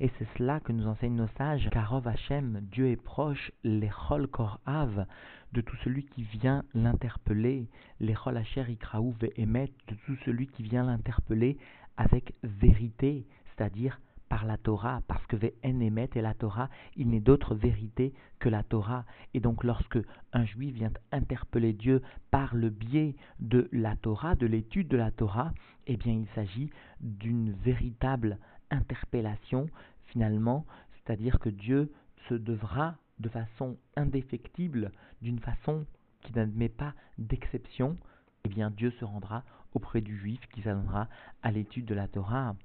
et 0.00 0.10
c'est 0.18 0.28
cela 0.36 0.60
que 0.60 0.72
nous 0.72 0.86
enseignent 0.86 1.16
nos 1.16 1.28
sages, 1.38 1.68
Karov 1.70 2.06
Hashem, 2.06 2.60
Dieu 2.70 2.88
est 2.88 2.96
proche, 2.96 3.52
lechol 3.62 4.28
korav, 4.28 5.06
de 5.52 5.60
tout 5.60 5.76
celui 5.84 6.04
qui 6.04 6.22
vient 6.22 6.64
l'interpeller, 6.74 7.68
lechol 8.00 8.36
Asher 8.36 8.64
ikraou 8.68 9.14
emet, 9.36 9.72
de 9.88 9.94
tout 10.06 10.16
celui 10.24 10.46
qui 10.48 10.62
vient 10.62 10.84
l'interpeller 10.84 11.58
avec 11.96 12.34
vérité, 12.42 13.24
c'est-à-dire 13.46 14.00
par 14.28 14.44
la 14.44 14.56
Torah, 14.56 15.02
parce 15.06 15.26
que 15.26 15.36
Ve'en 15.36 15.80
et 15.82 16.20
la 16.20 16.34
Torah, 16.34 16.68
il 16.96 17.08
n'est 17.08 17.20
d'autre 17.20 17.54
vérité 17.54 18.12
que 18.38 18.48
la 18.48 18.62
Torah. 18.62 19.04
Et 19.32 19.40
donc 19.40 19.64
lorsque 19.64 19.98
un 20.32 20.44
juif 20.44 20.74
vient 20.74 20.92
interpeller 21.12 21.72
Dieu 21.72 22.02
par 22.30 22.54
le 22.54 22.70
biais 22.70 23.16
de 23.40 23.68
la 23.72 23.96
Torah, 23.96 24.34
de 24.34 24.46
l'étude 24.46 24.88
de 24.88 24.96
la 24.96 25.10
Torah, 25.10 25.52
eh 25.86 25.96
bien 25.96 26.12
il 26.12 26.26
s'agit 26.34 26.70
d'une 27.00 27.52
véritable 27.52 28.38
interpellation 28.70 29.68
finalement, 30.06 30.66
c'est-à-dire 30.92 31.38
que 31.38 31.48
Dieu 31.48 31.92
se 32.28 32.34
devra 32.34 32.96
de 33.18 33.28
façon 33.28 33.76
indéfectible, 33.96 34.90
d'une 35.22 35.38
façon 35.38 35.86
qui 36.22 36.32
n'admet 36.32 36.68
pas 36.68 36.94
d'exception, 37.18 37.96
eh 38.44 38.48
bien 38.48 38.70
Dieu 38.70 38.90
se 38.98 39.04
rendra 39.04 39.44
auprès 39.74 40.00
du 40.00 40.16
juif 40.16 40.40
qui 40.52 40.62
s'adonnera 40.62 41.08
à 41.42 41.50
l'étude 41.50 41.84
de 41.84 41.94
la 41.94 42.08
Torah. 42.08 42.56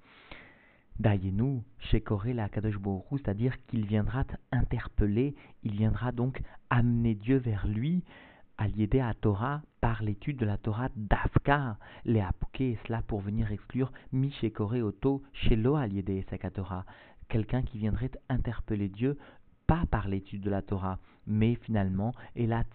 Dayenu, 1.00 1.62
Shekoré 1.80 2.34
la 2.34 2.50
Kadosh 2.50 2.76
c'est-à-dire 3.12 3.56
qu'il 3.68 3.86
viendra 3.86 4.26
interpeller, 4.52 5.34
il 5.64 5.72
viendra 5.78 6.12
donc 6.12 6.42
amener 6.70 7.16
Dieu 7.16 7.38
vers 7.38 7.68
lui, 7.68 8.04
l'aider 8.68 9.00
à 9.00 9.14
Torah 9.14 9.62
par 9.80 10.04
l'étude 10.04 10.38
de 10.38 10.46
la 10.46 10.58
Torah 10.58 10.90
d'Afka, 10.98 11.78
les 12.04 12.24
et 12.60 12.78
cela 12.86 13.02
pour 13.02 13.22
venir 13.22 13.50
exclure 13.52 13.94
Mi 14.12 14.32
Shekoré 14.32 14.82
Oto, 14.82 15.24
Shelo 15.32 15.78
l'aider 15.88 16.26
Torah, 16.54 16.86
quelqu'un 17.30 17.62
qui 17.62 17.78
viendrait 17.78 18.12
interpeller 18.28 18.90
Dieu 18.90 19.18
pas 19.68 19.86
par 19.86 20.10
l'étude 20.10 20.42
de 20.42 20.50
la 20.50 20.62
Torah, 20.62 21.00
mais 21.28 21.56
finalement, 21.56 22.12
la 22.36 22.66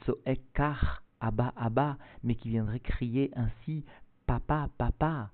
Abba 1.20 1.52
Abba, 1.56 1.98
mais 2.22 2.36
qui 2.36 2.48
viendrait 2.48 2.80
crier 2.80 3.30
ainsi 3.34 3.84
Papa, 4.26 4.70
Papa 4.78 5.30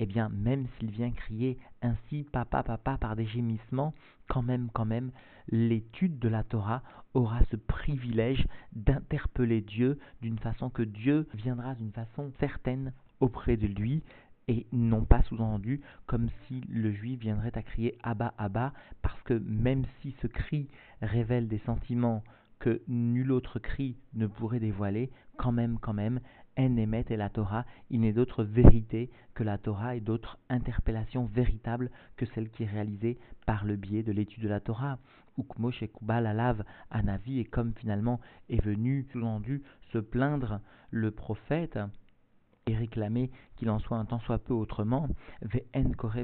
eh 0.00 0.06
bien, 0.06 0.30
même 0.30 0.66
s'il 0.78 0.90
vient 0.90 1.10
crier 1.10 1.58
ainsi 1.82 2.24
papa, 2.32 2.62
papa 2.62 2.96
par 2.96 3.16
des 3.16 3.26
gémissements, 3.26 3.94
quand 4.28 4.42
même, 4.42 4.70
quand 4.72 4.86
même, 4.86 5.10
l'étude 5.48 6.18
de 6.18 6.28
la 6.28 6.42
Torah 6.42 6.82
aura 7.12 7.40
ce 7.50 7.56
privilège 7.56 8.46
d'interpeller 8.72 9.60
Dieu 9.60 9.98
d'une 10.22 10.38
façon 10.38 10.70
que 10.70 10.82
Dieu 10.82 11.28
viendra 11.34 11.74
d'une 11.74 11.92
façon 11.92 12.32
certaine 12.40 12.92
auprès 13.20 13.58
de 13.58 13.66
lui 13.66 14.02
et 14.48 14.66
non 14.72 15.04
pas 15.04 15.22
sous-entendu 15.24 15.82
comme 16.06 16.28
si 16.46 16.62
le 16.70 16.92
juif 16.92 17.20
viendrait 17.20 17.56
à 17.56 17.62
crier 17.62 17.98
Abba, 18.02 18.32
Abba, 18.38 18.72
parce 19.02 19.20
que 19.22 19.34
même 19.34 19.84
si 20.00 20.16
ce 20.22 20.26
cri 20.26 20.68
révèle 21.02 21.46
des 21.46 21.60
sentiments 21.66 22.24
que 22.58 22.80
nul 22.88 23.32
autre 23.32 23.58
cri 23.58 23.96
ne 24.14 24.26
pourrait 24.26 24.60
dévoiler, 24.60 25.10
quand 25.36 25.52
même, 25.52 25.78
quand 25.78 25.94
même, 25.94 26.20
En 26.60 26.76
Emet 26.76 27.06
et 27.08 27.16
la 27.16 27.30
Torah, 27.30 27.64
il 27.88 28.00
n'est 28.00 28.12
d'autre 28.12 28.44
vérité 28.44 29.08
que 29.32 29.42
la 29.42 29.56
Torah 29.56 29.96
et 29.96 30.00
d'autres 30.00 30.38
interpellations 30.50 31.24
véritables 31.24 31.90
que 32.16 32.26
celle 32.26 32.50
qui 32.50 32.64
est 32.64 32.70
réalisée 32.70 33.18
par 33.46 33.64
le 33.64 33.76
biais 33.76 34.02
de 34.02 34.12
l'étude 34.12 34.42
de 34.42 34.48
la 34.50 34.60
Torah. 34.60 34.98
Ukmosh 35.38 35.82
et 35.82 35.88
Kubal 35.88 36.26
Alav 36.26 36.62
Anavi, 36.90 37.40
et 37.40 37.46
comme 37.46 37.72
finalement 37.72 38.20
est 38.50 38.62
venu, 38.62 39.06
sous-entendu, 39.10 39.62
se 39.90 39.96
plaindre 39.96 40.60
le 40.90 41.10
prophète, 41.10 41.78
et 42.70 42.76
réclamer 42.76 43.30
qu'il 43.56 43.70
en 43.70 43.78
soit 43.78 43.96
un 43.96 44.04
tant 44.04 44.20
soit 44.20 44.38
peu 44.38 44.54
autrement, 44.54 45.08
Ve'en 45.42 45.92
Kore 45.96 46.16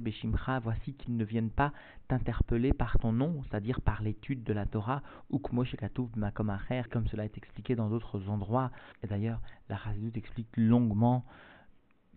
voici 0.63 0.95
qu'ils 0.95 1.17
ne 1.17 1.25
viennent 1.25 1.51
pas 1.51 1.73
t'interpeller 2.09 2.73
par 2.73 2.99
ton 2.99 3.13
nom, 3.13 3.43
c'est-à-dire 3.45 3.81
par 3.81 4.03
l'étude 4.03 4.45
de 4.45 4.53
la 4.53 4.67
Torah, 4.67 5.03
ou 5.31 5.39
comme 5.39 5.65
cela 5.65 7.25
est 7.25 7.37
expliqué 7.37 7.75
dans 7.77 7.89
d'autres 7.89 8.29
endroits. 8.29 8.71
Et 9.03 9.07
d'ailleurs, 9.07 9.41
la 9.69 9.77
Chassidut 9.77 10.19
explique 10.19 10.57
longuement 10.57 11.25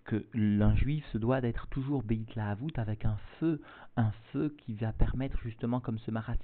que 0.05 0.25
l'un 0.33 0.75
juif 0.75 1.05
se 1.11 1.17
doit 1.17 1.41
d'être 1.41 1.67
toujours 1.67 2.03
Beit 2.03 2.25
Lahavut 2.35 2.71
avec 2.77 3.05
un 3.05 3.17
feu, 3.39 3.61
un 3.95 4.11
feu 4.31 4.55
qui 4.57 4.73
va 4.73 4.91
permettre 4.91 5.39
justement, 5.43 5.79
comme 5.79 5.99
ce 5.99 6.11
Marat 6.11 6.35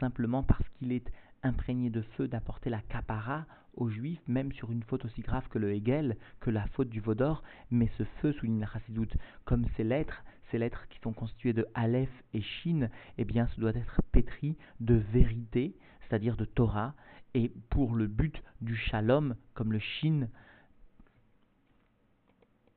simplement 0.00 0.42
parce 0.42 0.68
qu'il 0.70 0.92
est 0.92 1.12
imprégné 1.42 1.90
de 1.90 2.02
feu 2.02 2.28
d'apporter 2.28 2.70
la 2.70 2.80
capara 2.80 3.44
aux 3.74 3.88
juifs, 3.88 4.22
même 4.28 4.52
sur 4.52 4.70
une 4.70 4.82
faute 4.82 5.04
aussi 5.04 5.22
grave 5.22 5.48
que 5.48 5.58
le 5.58 5.72
Hegel, 5.72 6.16
que 6.40 6.50
la 6.50 6.66
faute 6.68 6.88
du 6.88 7.00
Vaudor, 7.00 7.42
mais 7.70 7.88
ce 7.98 8.04
feu, 8.20 8.32
souligne 8.32 8.60
la 8.60 8.66
Chassidoute, 8.66 9.16
comme 9.44 9.66
ces 9.76 9.84
lettres, 9.84 10.24
ces 10.50 10.58
lettres 10.58 10.86
qui 10.88 10.98
sont 11.00 11.12
constituées 11.12 11.52
de 11.52 11.66
Aleph 11.74 12.10
et 12.34 12.42
Shin, 12.42 12.88
eh 13.18 13.24
bien, 13.24 13.46
ce 13.48 13.60
doit 13.60 13.70
être 13.70 14.02
pétri 14.12 14.56
de 14.80 14.94
vérité, 14.94 15.74
c'est-à-dire 16.00 16.36
de 16.36 16.44
Torah, 16.44 16.94
et 17.34 17.52
pour 17.70 17.94
le 17.94 18.06
but 18.06 18.42
du 18.60 18.76
Shalom, 18.76 19.36
comme 19.54 19.72
le 19.72 19.78
Shin, 19.78 20.28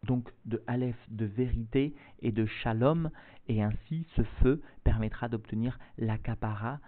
donc 0.04 0.32
de 0.46 0.64
Aleph 0.68 0.96
de 1.10 1.26
vérité 1.26 1.96
et 2.22 2.32
de 2.32 2.46
Shalom, 2.46 3.10
et 3.48 3.62
ainsi 3.62 4.08
ce 4.16 4.24
feu 4.42 4.62
permettra 4.84 5.28
d'obtenir 5.28 5.78
la 5.98 6.18
capara 6.18 6.80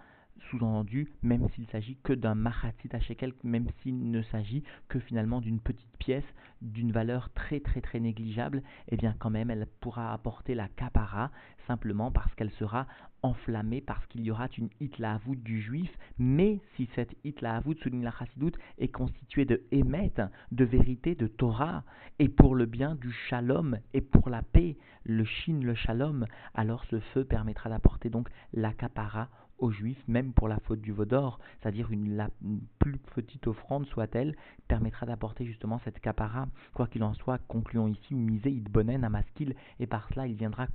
sous-entendu, 0.50 1.12
même 1.22 1.48
s'il 1.50 1.66
s'agit 1.68 1.96
que 2.02 2.12
d'un 2.12 2.34
mahatit 2.34 2.88
à 2.92 3.00
shekel, 3.00 3.32
même 3.42 3.68
s'il 3.82 4.10
ne 4.10 4.22
s'agit 4.22 4.62
que 4.88 4.98
finalement 4.98 5.40
d'une 5.40 5.60
petite 5.60 5.96
pièce 5.98 6.24
d'une 6.60 6.92
valeur 6.92 7.30
très 7.34 7.60
très 7.60 7.80
très 7.80 8.00
négligeable, 8.00 8.62
eh 8.88 8.96
bien 8.96 9.14
quand 9.18 9.30
même 9.30 9.50
elle 9.50 9.66
pourra 9.80 10.12
apporter 10.12 10.54
la 10.54 10.68
capara 10.68 11.30
simplement 11.66 12.10
parce 12.10 12.34
qu'elle 12.34 12.50
sera 12.52 12.86
enflammée, 13.22 13.80
parce 13.80 14.04
qu'il 14.06 14.22
y 14.22 14.30
aura 14.30 14.48
une 14.56 14.70
hitlaavout 14.80 15.36
du 15.36 15.60
juif, 15.60 15.90
mais 16.18 16.60
si 16.76 16.88
cette 16.94 17.14
hitlaavout, 17.24 17.74
souligne 17.74 18.04
la 18.04 18.12
chassidoute, 18.12 18.56
est 18.78 18.88
constituée 18.88 19.44
de 19.44 19.62
émet, 19.70 20.12
de 20.52 20.64
vérité, 20.64 21.14
de 21.14 21.26
Torah, 21.26 21.84
et 22.18 22.28
pour 22.28 22.54
le 22.54 22.66
bien 22.66 22.94
du 22.94 23.12
shalom, 23.12 23.78
et 23.92 24.00
pour 24.00 24.30
la 24.30 24.42
paix, 24.42 24.76
le 25.04 25.24
shin, 25.24 25.60
le 25.62 25.74
shalom, 25.74 26.26
alors 26.54 26.84
ce 26.86 27.00
feu 27.00 27.24
permettra 27.24 27.68
d'apporter 27.70 28.08
donc 28.08 28.28
la 28.52 28.72
capara 28.72 29.28
aux 29.58 29.70
Juifs, 29.70 30.02
même 30.08 30.32
pour 30.32 30.48
la 30.48 30.58
faute 30.60 30.80
du 30.80 30.92
Vaudor, 30.92 31.38
c'est-à-dire 31.60 31.90
une, 31.90 32.16
la 32.16 32.30
plus 32.78 32.98
petite 33.14 33.46
offrande 33.46 33.86
soit-elle, 33.86 34.36
permettra 34.68 35.06
d'apporter 35.06 35.44
justement 35.44 35.80
cette 35.84 36.00
capara. 36.00 36.48
Quoi 36.74 36.86
qu'il 36.86 37.02
en 37.02 37.14
soit, 37.14 37.38
concluons 37.48 37.88
ici, 37.88 38.14
ou 38.14 38.18
misé 38.18 38.50
idbonen 38.50 39.04
à 39.04 39.08
maskil, 39.08 39.54
et 39.80 39.86
par 39.86 40.08
cela 40.08 40.26
il 40.26 40.34
viendra 40.34 40.66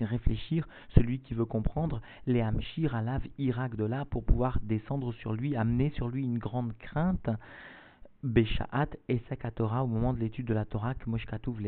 réfléchir, 0.00 0.68
celui 0.94 1.20
qui 1.20 1.34
veut 1.34 1.44
comprendre, 1.44 2.00
les 2.26 2.40
hamshir 2.40 2.94
alav 2.94 3.22
irak 3.38 3.76
de 3.76 3.84
là, 3.84 4.04
pour 4.04 4.24
pouvoir 4.24 4.58
descendre 4.62 5.12
sur 5.12 5.32
lui, 5.32 5.56
amener 5.56 5.90
sur 5.90 6.08
lui 6.08 6.24
une 6.24 6.38
grande 6.38 6.76
crainte. 6.78 7.28
Beshaat 8.22 8.90
et 9.08 9.20
Torah 9.56 9.82
au 9.82 9.88
moment 9.88 10.12
de 10.12 10.20
l'étude 10.20 10.46
de 10.46 10.54
la 10.54 10.64
Torah 10.64 10.94
que 10.94 11.10
Moshkatouv 11.10 11.58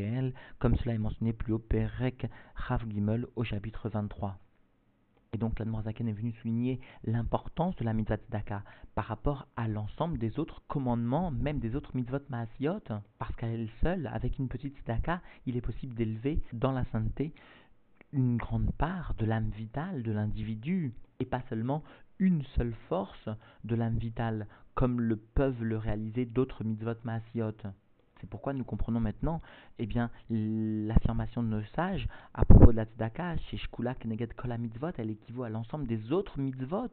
comme 0.61 0.77
cela 0.77 0.95
est 0.95 0.99
mentionné 0.99 1.33
plus 1.33 1.53
haut, 1.53 1.59
Perek 1.59 2.29
Rav 2.55 2.89
Gimel 2.89 3.27
au 3.35 3.43
chapitre 3.43 3.89
23. 3.89 4.39
Et 5.35 5.37
donc 5.37 5.59
l'Admorzaken 5.59 6.07
est 6.07 6.13
venu 6.13 6.33
souligner 6.41 6.81
l'importance 7.03 7.75
de 7.75 7.85
la 7.85 7.93
mitzvah 7.93 8.19
tzedaka 8.19 8.63
par 8.95 9.07
rapport 9.07 9.49
à 9.57 9.67
l'ensemble 9.67 10.17
des 10.17 10.39
autres 10.39 10.63
commandements, 10.69 11.33
même 11.33 11.59
des 11.59 11.75
autres 11.75 11.97
mitzvot 11.97 12.21
maasiot, 12.29 12.79
parce 13.19 13.35
qu'à 13.35 13.49
elle 13.49 13.69
seule, 13.83 14.07
avec 14.07 14.39
une 14.39 14.47
petite 14.47 14.79
tzedaka, 14.79 15.21
il 15.47 15.57
est 15.57 15.61
possible 15.61 15.97
d'élever 15.97 16.41
dans 16.53 16.71
la 16.71 16.85
sainteté 16.85 17.35
une 18.13 18.37
grande 18.37 18.71
part 18.79 19.15
de 19.15 19.27
l'âme 19.27 19.51
vitale 19.51 20.05
de 20.05 20.13
l'individu, 20.13 20.95
et 21.19 21.25
pas 21.25 21.43
seulement 21.49 21.83
une 22.21 22.45
seule 22.57 22.75
force 22.89 23.29
de 23.65 23.75
l'âme 23.75 23.99
vitale, 23.99 24.47
comme 24.77 25.01
le 25.01 25.17
peuvent 25.17 25.65
le 25.65 25.79
réaliser 25.79 26.27
d'autres 26.27 26.63
mitzvot 26.63 26.95
maasiot. 27.03 27.57
C'est 28.25 28.31
pourquoi 28.31 28.55
nous 28.55 28.65
comprenons 28.65 29.01
maintenant 29.01 29.43
eh 29.79 29.85
bien, 29.85 30.11
l'affirmation 30.31 31.43
de 31.43 31.49
nos 31.49 31.63
sages 31.77 32.09
à 32.33 32.47
propos 32.47 32.73
de 32.73 32.77
la 32.77 32.87
tzedaka, 32.87 33.37
chez 33.37 33.59
Shkula 33.59 33.95
Keneged 33.97 34.33
Kol 34.33 34.57
mitzvot, 34.57 34.93
elle 34.97 35.11
équivaut 35.11 35.43
à 35.43 35.51
l'ensemble 35.51 35.87
des 35.87 36.11
autres 36.11 36.41
mitzvot 36.41 36.89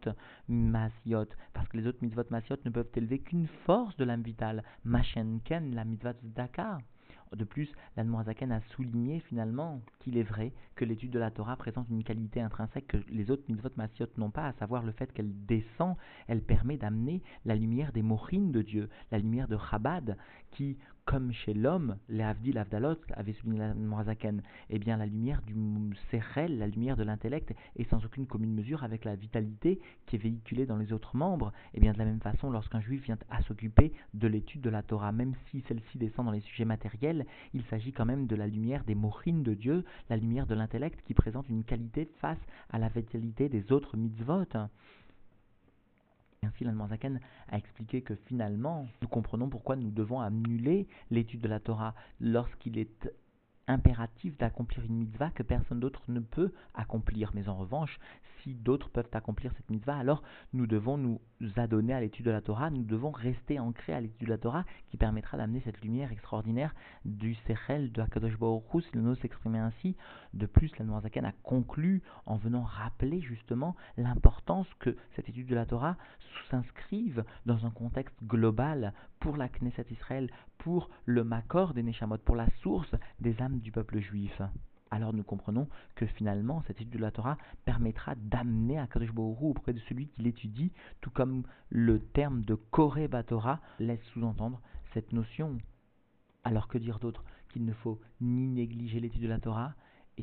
masiot, 0.49 1.27
parce 1.53 1.69
que 1.69 1.77
les 1.77 1.87
autres 1.87 1.99
mitzvot 2.01 2.25
masiot 2.31 2.57
ne 2.65 2.69
peuvent 2.69 2.91
élever 2.95 3.19
qu'une 3.19 3.47
force 3.65 3.95
de 3.95 4.03
l'âme 4.03 4.23
vitale, 4.23 4.61
Mashenken, 4.83 5.73
la 5.73 5.85
mitzvah 5.85 6.11
tzedaka. 6.15 6.79
De 7.35 7.45
plus, 7.45 7.71
l'Admorazaken 7.95 8.51
a 8.51 8.59
souligné 8.75 9.21
finalement 9.21 9.79
qu'il 9.99 10.17
est 10.17 10.23
vrai 10.23 10.51
que 10.75 10.83
l'étude 10.83 11.11
de 11.11 11.19
la 11.19 11.31
Torah 11.31 11.55
présente 11.55 11.87
une 11.89 12.03
qualité 12.03 12.41
intrinsèque 12.41 12.87
que 12.87 12.97
les 13.09 13.31
autres 13.31 13.43
mitzvot 13.47 13.69
massiot 13.77 14.07
n'ont 14.17 14.31
pas, 14.31 14.47
à 14.47 14.53
savoir 14.53 14.83
le 14.83 14.91
fait 14.91 15.13
qu'elle 15.13 15.31
descend, 15.45 15.95
elle 16.27 16.41
permet 16.41 16.75
d'amener 16.75 17.21
la 17.45 17.55
lumière 17.55 17.93
des 17.93 18.01
mochines 18.01 18.51
de 18.51 18.61
Dieu, 18.61 18.89
la 19.11 19.17
lumière 19.17 19.47
de 19.47 19.57
Chabad, 19.57 20.17
qui, 20.51 20.77
comme 21.11 21.33
chez 21.33 21.53
l'homme, 21.53 21.97
les 22.07 22.23
Avdil 22.23 22.57
Avdalot 22.57 22.95
avait 23.15 23.33
souligné 23.33 23.59
l'Admorazaken, 23.59 24.41
eh 24.69 24.79
bien 24.79 24.95
la 24.95 25.05
lumière 25.05 25.41
du 25.41 25.53
Sechel, 26.09 26.57
la 26.57 26.67
lumière 26.67 26.95
de 26.95 27.03
l'intellect, 27.03 27.53
est 27.75 27.89
sans 27.89 28.05
aucune 28.05 28.25
commune 28.25 28.53
mesure 28.53 28.85
avec 28.85 29.03
la 29.03 29.15
vitalité 29.15 29.81
qui 30.05 30.15
est 30.15 30.19
véhiculée 30.19 30.65
dans 30.65 30.77
les 30.77 30.93
autres 30.93 31.17
membres. 31.17 31.51
Eh 31.73 31.81
bien 31.81 31.91
de 31.91 31.97
la 31.97 32.05
même 32.05 32.21
façon, 32.21 32.49
lorsqu'un 32.49 32.79
juif 32.79 33.03
vient 33.03 33.17
à 33.29 33.41
s'occuper 33.41 33.91
de 34.13 34.25
l'étude 34.29 34.61
de 34.61 34.69
la 34.69 34.83
Torah, 34.83 35.11
même 35.11 35.33
si 35.49 35.59
celle-ci 35.67 35.97
descend 35.97 36.27
dans 36.27 36.31
les 36.31 36.39
sujets 36.39 36.63
matériels, 36.63 37.25
il 37.53 37.63
s'agit 37.65 37.91
quand 37.91 38.05
même 38.05 38.25
de 38.25 38.37
la 38.37 38.47
lumière 38.47 38.85
des 38.85 38.95
mochines 38.95 39.43
de 39.43 39.53
Dieu, 39.53 39.83
la 40.09 40.15
lumière 40.15 40.47
de 40.47 40.55
l'intellect 40.55 41.01
qui 41.01 41.13
présente 41.13 41.49
une 41.49 41.65
qualité 41.65 42.09
face 42.21 42.39
à 42.69 42.79
la 42.79 42.87
vitalité 42.87 43.49
des 43.49 43.73
autres 43.73 43.97
mitzvot. 43.97 44.45
Ainsi, 46.43 46.63
l'Anne 46.63 47.19
a 47.49 47.57
expliqué 47.59 48.01
que 48.01 48.15
finalement, 48.15 48.87
nous 49.03 49.07
comprenons 49.07 49.47
pourquoi 49.47 49.75
nous 49.75 49.91
devons 49.91 50.21
annuler 50.21 50.87
l'étude 51.11 51.41
de 51.41 51.47
la 51.47 51.59
Torah 51.59 51.93
lorsqu'il 52.19 52.79
est 52.79 53.11
impératif 53.71 54.37
d'accomplir 54.37 54.85
une 54.85 54.97
mitzvah 54.97 55.31
que 55.31 55.43
personne 55.43 55.79
d'autre 55.79 56.03
ne 56.07 56.19
peut 56.19 56.51
accomplir. 56.73 57.31
Mais 57.33 57.49
en 57.49 57.55
revanche, 57.55 57.99
si 58.43 58.53
d'autres 58.55 58.89
peuvent 58.89 59.09
accomplir 59.13 59.51
cette 59.55 59.69
mitzvah, 59.69 59.97
alors 59.97 60.23
nous 60.53 60.67
devons 60.67 60.97
nous 60.97 61.19
adonner 61.57 61.93
à 61.93 62.01
l'étude 62.01 62.25
de 62.25 62.31
la 62.31 62.41
Torah, 62.41 62.69
nous 62.69 62.83
devons 62.83 63.11
rester 63.11 63.59
ancrés 63.59 63.93
à 63.93 64.01
l'étude 64.01 64.27
de 64.27 64.31
la 64.31 64.37
Torah 64.37 64.65
qui 64.89 64.97
permettra 64.97 65.37
d'amener 65.37 65.61
cette 65.63 65.81
lumière 65.81 66.11
extraordinaire 66.11 66.73
du 67.05 67.35
Sechel 67.47 67.91
de 67.91 68.01
Hakadosh 68.01 68.37
Baruch 68.37 68.63
Hu, 68.73 68.81
si 68.81 68.97
nous 68.97 69.15
s'exprimer 69.15 69.59
ainsi. 69.59 69.95
De 70.33 70.45
plus, 70.45 70.71
la 70.77 70.85
Noirzakan 70.85 71.25
a 71.25 71.31
conclu 71.43 72.01
en 72.25 72.37
venant 72.37 72.63
rappeler 72.63 73.21
justement 73.21 73.75
l'importance 73.97 74.67
que 74.79 74.95
cette 75.15 75.29
étude 75.29 75.47
de 75.47 75.55
la 75.55 75.65
Torah 75.65 75.97
s'inscrive 76.49 77.23
dans 77.45 77.65
un 77.65 77.71
contexte 77.71 78.15
global 78.23 78.93
pour 79.21 79.37
la 79.37 79.47
Knesset 79.47 79.85
Israël, 79.91 80.29
pour 80.57 80.89
le 81.05 81.23
Makor 81.23 81.73
des 81.73 81.83
Neshamot, 81.83 82.17
pour 82.17 82.35
la 82.35 82.47
source 82.61 82.93
des 83.19 83.41
âmes 83.41 83.59
du 83.59 83.71
peuple 83.71 83.99
juif 83.99 84.41
alors 84.91 85.13
nous 85.13 85.23
comprenons 85.23 85.67
que 85.95 86.05
finalement 86.05 86.61
cette 86.67 86.81
étude 86.81 86.89
de 86.89 86.99
la 86.99 87.11
Torah 87.11 87.37
permettra 87.63 88.13
d'amener 88.15 88.77
à 88.77 88.87
Kadosh 88.87 89.11
auprès 89.15 89.71
de 89.71 89.79
celui 89.79 90.09
qui 90.09 90.21
l'étudie, 90.21 90.73
tout 90.99 91.09
comme 91.09 91.43
le 91.69 91.99
terme 91.99 92.43
de 92.43 92.55
Koreba 92.55 93.23
Torah 93.23 93.61
laisse 93.79 94.03
sous-entendre 94.13 94.61
cette 94.93 95.13
notion. 95.13 95.57
Alors 96.43 96.67
que 96.67 96.77
dire 96.77 96.99
d'autre 96.99 97.23
qu'il 97.49 97.63
ne 97.63 97.73
faut 97.73 98.01
ni 98.19 98.47
négliger 98.47 98.99
l'étude 98.99 99.21
de 99.23 99.27
la 99.27 99.39
Torah, 99.39 99.73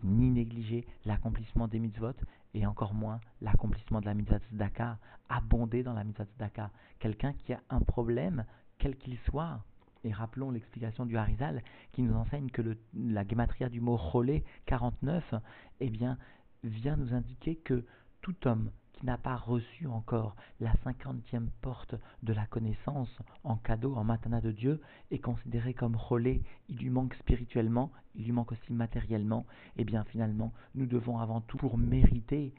ni 0.04 0.30
négliger 0.30 0.86
l'accomplissement 1.06 1.66
des 1.66 1.78
mitzvot, 1.78 2.12
et 2.54 2.66
encore 2.66 2.94
moins 2.94 3.20
l'accomplissement 3.40 4.00
de 4.00 4.06
la 4.06 4.14
mitzvah 4.14 4.38
tzedaka, 4.38 4.98
abonder 5.28 5.82
dans 5.82 5.92
la 5.92 6.04
mitzvah 6.04 6.24
tzedaka. 6.24 6.70
Quelqu'un 6.98 7.32
qui 7.32 7.52
a 7.52 7.60
un 7.70 7.80
problème, 7.80 8.44
quel 8.78 8.96
qu'il 8.96 9.18
soit, 9.28 9.60
Et 10.04 10.12
rappelons 10.12 10.50
l'explication 10.50 11.06
du 11.06 11.16
Harizal 11.16 11.62
qui 11.92 12.02
nous 12.02 12.14
enseigne 12.14 12.50
que 12.50 12.62
la 12.94 13.26
gématria 13.26 13.68
du 13.68 13.80
mot 13.80 13.98
cholé 13.98 14.44
49 14.66 15.34
eh 15.80 15.90
bien, 15.90 16.18
vient 16.62 16.96
nous 16.96 17.12
indiquer 17.12 17.56
que 17.56 17.84
tout 18.22 18.36
homme 18.46 18.70
qui 18.92 19.06
n'a 19.06 19.16
pas 19.16 19.36
reçu 19.36 19.86
encore 19.86 20.34
la 20.60 20.72
cinquantième 20.82 21.50
porte 21.62 21.94
de 22.24 22.32
la 22.32 22.46
connaissance 22.46 23.16
en 23.44 23.56
cadeau, 23.56 23.94
en 23.94 24.02
matana 24.02 24.40
de 24.40 24.50
Dieu, 24.50 24.80
est 25.10 25.20
considéré 25.20 25.72
comme 25.72 25.94
relais, 25.94 26.42
il 26.68 26.78
lui 26.78 26.90
manque 26.90 27.14
spirituellement, 27.14 27.92
il 28.16 28.24
lui 28.24 28.32
manque 28.32 28.52
aussi 28.52 28.72
matériellement, 28.72 29.46
et 29.76 29.82
eh 29.82 29.84
bien 29.84 30.02
finalement, 30.04 30.52
nous 30.74 30.86
devons 30.86 31.18
avant 31.18 31.40
tout, 31.40 31.58
pour 31.58 31.78
mériter 31.78 32.52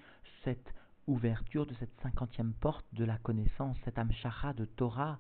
cette 0.46 0.74
ouverture 1.08 1.66
de 1.66 1.74
cette 1.74 1.94
cinquantième 2.02 2.54
porte 2.54 2.86
de 2.94 3.04
la 3.04 3.18
connaissance, 3.18 3.78
cette 3.84 4.00
amshara 4.00 4.54
de 4.54 4.64
Torah 4.64 5.20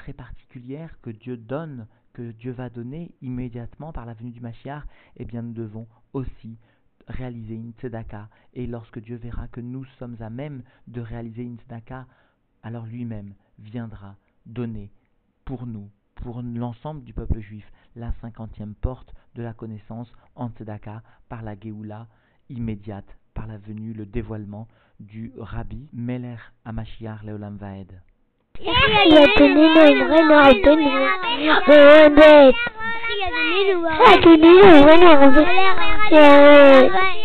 très 0.00 0.12
particulière 0.14 0.98
que 1.02 1.10
Dieu 1.10 1.36
donne, 1.36 1.86
que 2.14 2.32
Dieu 2.32 2.52
va 2.52 2.70
donner 2.70 3.14
immédiatement 3.20 3.92
par 3.92 4.06
la 4.06 4.14
venue 4.14 4.30
du 4.30 4.40
Mashiach, 4.40 4.82
eh 5.18 5.26
bien 5.26 5.42
nous 5.42 5.52
devons 5.52 5.86
aussi 6.14 6.56
réaliser 7.06 7.54
une 7.54 7.72
tzedaka. 7.72 8.30
Et 8.54 8.66
lorsque 8.66 8.98
Dieu 8.98 9.16
verra 9.16 9.46
que 9.48 9.60
nous 9.60 9.84
sommes 9.98 10.16
à 10.20 10.30
même 10.30 10.62
de 10.86 11.02
réaliser 11.02 11.42
une 11.42 11.58
tzedaka, 11.58 12.06
alors 12.62 12.86
lui-même 12.86 13.34
viendra 13.58 14.16
donner 14.46 14.90
pour 15.44 15.66
nous, 15.66 15.90
pour 16.14 16.40
l'ensemble 16.40 17.04
du 17.04 17.12
peuple 17.12 17.40
juif, 17.40 17.70
la 17.94 18.14
cinquantième 18.22 18.74
porte 18.74 19.12
de 19.34 19.42
la 19.42 19.52
connaissance 19.52 20.10
en 20.34 20.48
tzedaka 20.48 21.02
par 21.28 21.42
la 21.42 21.60
Géoula 21.60 22.08
immédiate, 22.48 23.18
par 23.34 23.46
la 23.46 23.58
venue, 23.58 23.92
le 23.92 24.06
dévoilement 24.06 24.66
du 24.98 25.34
Rabbi 25.36 25.90
Meler 25.92 26.38
Amashiach 26.64 27.22
Leolam 27.22 27.58
Vaed. 27.58 28.00
Hey, 36.10 37.19